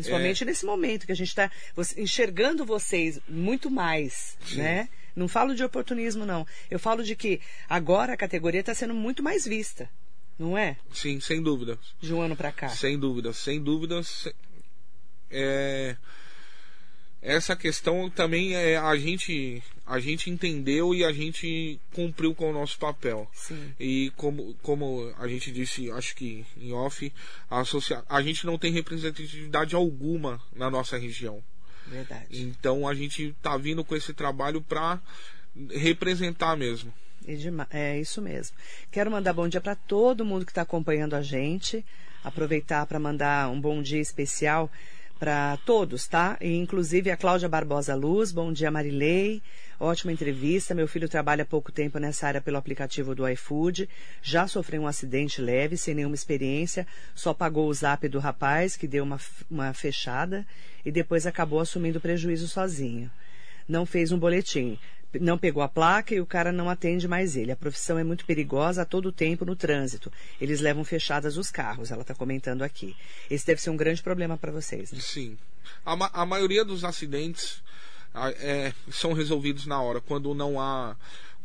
Principalmente 0.00 0.44
nesse 0.44 0.64
momento 0.66 1.06
que 1.06 1.12
a 1.12 1.16
gente 1.16 1.28
está 1.28 1.50
enxergando 1.96 2.64
vocês 2.64 3.18
muito 3.28 3.70
mais, 3.70 4.36
né? 4.54 4.88
Não 5.14 5.26
falo 5.28 5.54
de 5.54 5.62
oportunismo, 5.64 6.24
não. 6.24 6.46
Eu 6.70 6.78
falo 6.78 7.02
de 7.02 7.14
que 7.16 7.40
agora 7.68 8.12
a 8.12 8.16
categoria 8.16 8.60
está 8.60 8.74
sendo 8.74 8.94
muito 8.94 9.22
mais 9.22 9.44
vista, 9.44 9.90
não 10.38 10.56
é? 10.56 10.76
Sim, 10.92 11.20
sem 11.20 11.42
dúvida. 11.42 11.78
De 12.00 12.14
um 12.14 12.20
ano 12.20 12.36
para 12.36 12.52
cá. 12.52 12.68
Sem 12.68 12.98
dúvida, 12.98 13.32
sem 13.32 13.60
dúvida. 13.62 14.02
se- 14.02 14.34
É, 15.30 15.96
essa 17.22 17.54
questão 17.54 18.08
também 18.08 18.54
é, 18.54 18.76
a 18.76 18.96
gente 18.96 19.62
a 19.86 19.98
gente 19.98 20.30
entendeu 20.30 20.94
e 20.94 21.04
a 21.04 21.12
gente 21.12 21.80
cumpriu 21.92 22.32
com 22.32 22.50
o 22.50 22.52
nosso 22.52 22.78
papel. 22.78 23.28
Sim. 23.34 23.74
E 23.78 24.12
como, 24.16 24.54
como 24.62 25.12
a 25.18 25.26
gente 25.26 25.50
disse, 25.50 25.90
acho 25.90 26.14
que 26.14 26.46
em 26.56 26.72
off, 26.72 27.12
a, 27.50 27.58
associa... 27.58 28.04
a 28.08 28.22
gente 28.22 28.46
não 28.46 28.56
tem 28.56 28.72
representatividade 28.72 29.74
alguma 29.74 30.40
na 30.54 30.70
nossa 30.70 30.96
região. 30.96 31.42
Verdade. 31.88 32.26
Então 32.30 32.86
a 32.86 32.94
gente 32.94 33.34
tá 33.42 33.56
vindo 33.56 33.84
com 33.84 33.96
esse 33.96 34.14
trabalho 34.14 34.62
para 34.62 35.00
representar 35.70 36.56
mesmo. 36.56 36.94
É 37.70 37.98
isso 37.98 38.22
mesmo. 38.22 38.56
Quero 38.92 39.10
mandar 39.10 39.32
bom 39.32 39.48
dia 39.48 39.60
para 39.60 39.74
todo 39.74 40.24
mundo 40.24 40.46
que 40.46 40.52
está 40.52 40.62
acompanhando 40.62 41.14
a 41.14 41.22
gente. 41.22 41.84
Aproveitar 42.22 42.86
para 42.86 43.00
mandar 43.00 43.50
um 43.50 43.60
bom 43.60 43.82
dia 43.82 44.00
especial 44.00 44.70
para 45.20 45.58
todos, 45.66 46.08
tá? 46.08 46.38
E, 46.40 46.56
inclusive 46.56 47.10
a 47.10 47.16
Cláudia 47.16 47.46
Barbosa 47.46 47.94
Luz. 47.94 48.32
Bom 48.32 48.50
dia, 48.50 48.70
Marilei. 48.70 49.42
Ótima 49.78 50.10
entrevista. 50.10 50.74
Meu 50.74 50.88
filho 50.88 51.10
trabalha 51.10 51.42
há 51.42 51.46
pouco 51.46 51.70
tempo 51.70 51.98
nessa 51.98 52.26
área 52.26 52.40
pelo 52.40 52.56
aplicativo 52.56 53.14
do 53.14 53.28
iFood. 53.28 53.86
Já 54.22 54.48
sofreu 54.48 54.80
um 54.80 54.86
acidente 54.86 55.42
leve, 55.42 55.76
sem 55.76 55.94
nenhuma 55.94 56.14
experiência. 56.14 56.86
Só 57.14 57.34
pagou 57.34 57.68
o 57.68 57.74
zap 57.74 58.08
do 58.08 58.18
rapaz, 58.18 58.78
que 58.78 58.88
deu 58.88 59.04
uma, 59.04 59.20
uma 59.50 59.74
fechada, 59.74 60.46
e 60.86 60.90
depois 60.90 61.26
acabou 61.26 61.60
assumindo 61.60 62.00
prejuízo 62.00 62.48
sozinho 62.48 63.10
não 63.70 63.86
fez 63.86 64.10
um 64.10 64.18
boletim. 64.18 64.76
Não 65.18 65.36
pegou 65.36 65.62
a 65.62 65.68
placa 65.68 66.14
e 66.14 66.20
o 66.20 66.26
cara 66.26 66.52
não 66.52 66.68
atende 66.70 67.08
mais 67.08 67.34
ele. 67.34 67.50
A 67.50 67.56
profissão 67.56 67.98
é 67.98 68.04
muito 68.04 68.24
perigosa 68.24 68.82
a 68.82 68.84
todo 68.84 69.10
tempo 69.10 69.44
no 69.44 69.56
trânsito. 69.56 70.12
Eles 70.40 70.60
levam 70.60 70.84
fechadas 70.84 71.36
os 71.36 71.50
carros, 71.50 71.90
ela 71.90 72.02
está 72.02 72.14
comentando 72.14 72.62
aqui. 72.62 72.96
Esse 73.28 73.44
deve 73.46 73.60
ser 73.60 73.70
um 73.70 73.76
grande 73.76 74.02
problema 74.02 74.36
para 74.38 74.52
vocês. 74.52 74.92
Né? 74.92 75.00
Sim. 75.00 75.36
A, 75.84 75.96
ma- 75.96 76.10
a 76.12 76.24
maioria 76.24 76.64
dos 76.64 76.84
acidentes 76.84 77.62
é, 78.38 78.72
são 78.90 79.12
resolvidos 79.12 79.66
na 79.66 79.80
hora, 79.82 80.00
quando 80.00 80.34
não 80.34 80.60
há. 80.60 80.96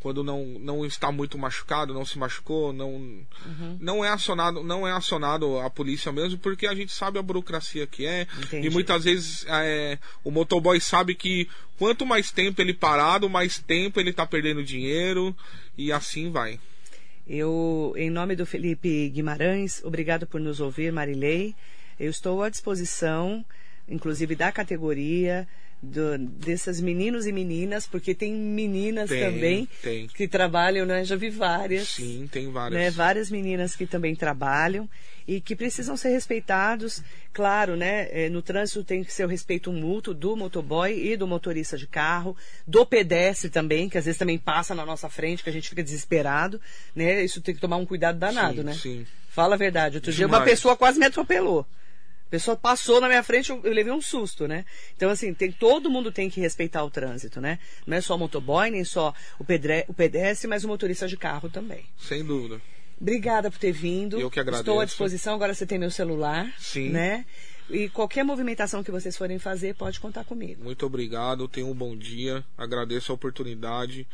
Quando 0.06 0.22
não, 0.22 0.44
não 0.60 0.86
está 0.86 1.10
muito 1.10 1.36
machucado, 1.36 1.92
não 1.92 2.04
se 2.04 2.16
machucou, 2.16 2.72
não, 2.72 2.92
Uhum. 2.92 3.76
não 3.80 4.04
é 4.04 4.08
acionado, 4.08 4.62
não 4.62 4.86
é 4.86 4.92
acionado 4.92 5.58
a 5.58 5.68
polícia 5.68 6.12
mesmo, 6.12 6.38
porque 6.38 6.64
a 6.68 6.76
gente 6.76 6.92
sabe 6.92 7.18
a 7.18 7.22
burocracia 7.22 7.88
que 7.88 8.06
é. 8.06 8.24
Entendi. 8.38 8.68
E 8.68 8.70
muitas 8.70 9.02
vezes 9.02 9.44
é, 9.48 9.98
o 10.22 10.30
motoboy 10.30 10.80
sabe 10.80 11.16
que 11.16 11.48
quanto 11.76 12.06
mais 12.06 12.30
tempo 12.30 12.62
ele 12.62 12.72
parado, 12.72 13.28
mais 13.28 13.58
tempo 13.58 13.98
ele 13.98 14.10
está 14.10 14.24
perdendo 14.24 14.62
dinheiro 14.62 15.36
e 15.76 15.90
assim 15.90 16.30
vai. 16.30 16.60
Eu, 17.26 17.92
em 17.96 18.08
nome 18.08 18.36
do 18.36 18.46
Felipe 18.46 19.08
Guimarães, 19.08 19.82
obrigado 19.84 20.24
por 20.24 20.40
nos 20.40 20.60
ouvir, 20.60 20.92
Marilei. 20.92 21.52
Eu 21.98 22.10
estou 22.10 22.44
à 22.44 22.48
disposição, 22.48 23.44
inclusive 23.88 24.36
da 24.36 24.52
categoria, 24.52 25.48
do, 25.86 26.18
dessas 26.18 26.80
meninos 26.80 27.26
e 27.26 27.32
meninas, 27.32 27.86
porque 27.86 28.14
tem 28.14 28.32
meninas 28.34 29.08
Tem, 29.08 29.20
também 29.20 29.68
tem. 29.82 30.06
que 30.08 30.26
trabalham, 30.28 30.84
né? 30.84 31.04
Já 31.04 31.16
vi 31.16 31.30
várias. 31.30 31.88
Sim, 31.88 32.28
tem 32.30 32.50
várias. 32.50 32.80
né, 32.80 32.90
várias 32.90 33.30
meninas 33.30 33.74
que 33.76 33.86
também 33.86 34.14
trabalham 34.14 34.88
e 35.26 35.40
que 35.40 35.56
precisam 35.56 35.96
ser 35.96 36.10
respeitados. 36.10 37.02
Claro, 37.32 37.76
né? 37.76 38.08
eh, 38.10 38.28
No 38.28 38.42
trânsito 38.42 38.82
tem 38.84 39.02
que 39.04 39.12
ser 39.12 39.24
o 39.24 39.28
respeito 39.28 39.72
mútuo 39.72 40.14
do 40.14 40.36
motoboy 40.36 40.92
e 40.92 41.16
do 41.16 41.26
motorista 41.26 41.76
de 41.76 41.86
carro, 41.86 42.36
do 42.66 42.84
pedestre 42.86 43.50
também, 43.50 43.88
que 43.88 43.98
às 43.98 44.04
vezes 44.04 44.18
também 44.18 44.38
passa 44.38 44.74
na 44.74 44.84
nossa 44.86 45.08
frente, 45.08 45.42
que 45.42 45.50
a 45.50 45.52
gente 45.52 45.68
fica 45.68 45.82
desesperado, 45.82 46.60
né? 46.94 47.22
Isso 47.24 47.40
tem 47.40 47.54
que 47.54 47.60
tomar 47.60 47.76
um 47.76 47.86
cuidado 47.86 48.18
danado, 48.18 48.58
Sim, 48.58 48.62
né? 48.64 48.74
sim. 48.74 49.06
Fala 49.28 49.54
a 49.54 49.58
verdade. 49.58 49.96
Outro 49.96 50.12
dia 50.12 50.26
uma 50.26 50.38
Demais. 50.38 50.50
pessoa 50.52 50.76
quase 50.76 50.98
me 50.98 51.06
atropelou. 51.06 51.66
Pessoa 52.36 52.54
passou 52.54 53.00
na 53.00 53.08
minha 53.08 53.22
frente, 53.22 53.48
eu, 53.48 53.62
eu 53.64 53.72
levei 53.72 53.90
um 53.90 54.02
susto, 54.02 54.46
né? 54.46 54.66
Então, 54.94 55.08
assim, 55.08 55.32
tem, 55.32 55.50
todo 55.50 55.88
mundo 55.88 56.12
tem 56.12 56.28
que 56.28 56.38
respeitar 56.38 56.84
o 56.84 56.90
trânsito, 56.90 57.40
né? 57.40 57.58
Não 57.86 57.96
é 57.96 58.00
só 58.02 58.14
o 58.14 58.18
motoboy, 58.18 58.70
nem 58.70 58.84
só 58.84 59.14
o, 59.38 59.44
pedre, 59.44 59.86
o 59.88 59.94
pedestre, 59.94 60.46
mas 60.46 60.62
o 60.62 60.68
motorista 60.68 61.08
de 61.08 61.16
carro 61.16 61.48
também. 61.48 61.86
Sem 61.96 62.22
dúvida. 62.22 62.60
Obrigada 63.00 63.50
por 63.50 63.58
ter 63.58 63.72
vindo. 63.72 64.20
Eu 64.20 64.30
que 64.30 64.38
agradeço. 64.38 64.60
Estou 64.60 64.80
à 64.80 64.84
disposição, 64.84 65.34
agora 65.34 65.54
você 65.54 65.64
tem 65.64 65.78
meu 65.78 65.90
celular. 65.90 66.52
Sim. 66.58 66.90
Né? 66.90 67.24
E 67.70 67.88
qualquer 67.88 68.22
movimentação 68.22 68.84
que 68.84 68.90
vocês 68.90 69.16
forem 69.16 69.38
fazer, 69.38 69.74
pode 69.74 69.98
contar 69.98 70.24
comigo. 70.24 70.62
Muito 70.62 70.84
obrigado, 70.84 71.48
tenha 71.48 71.66
um 71.66 71.74
bom 71.74 71.96
dia, 71.96 72.44
agradeço 72.58 73.12
a 73.12 73.14
oportunidade. 73.14 74.06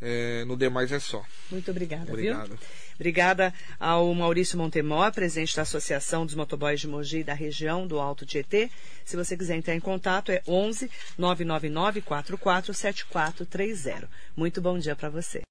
É, 0.00 0.44
no 0.44 0.56
demais 0.56 0.92
é 0.92 1.00
só. 1.00 1.24
Muito 1.50 1.70
obrigada, 1.70 2.12
Obrigado. 2.12 2.48
viu? 2.48 2.58
Obrigada 2.94 3.54
ao 3.78 4.12
Maurício 4.12 4.58
Montemor, 4.58 5.12
presidente 5.12 5.54
da 5.54 5.62
Associação 5.62 6.26
dos 6.26 6.34
Motoboys 6.34 6.80
de 6.80 6.88
Mogi 6.88 7.22
da 7.22 7.34
região 7.34 7.86
do 7.86 8.00
Alto 8.00 8.26
Tietê. 8.26 8.70
Se 9.04 9.16
você 9.16 9.36
quiser 9.36 9.56
entrar 9.56 9.74
em 9.74 9.80
contato, 9.80 10.30
é 10.32 10.42
11 10.46 10.90
999 11.16 12.00
44 12.02 12.74
7430. 12.74 14.08
Muito 14.36 14.60
bom 14.60 14.78
dia 14.78 14.96
para 14.96 15.08
você. 15.08 15.42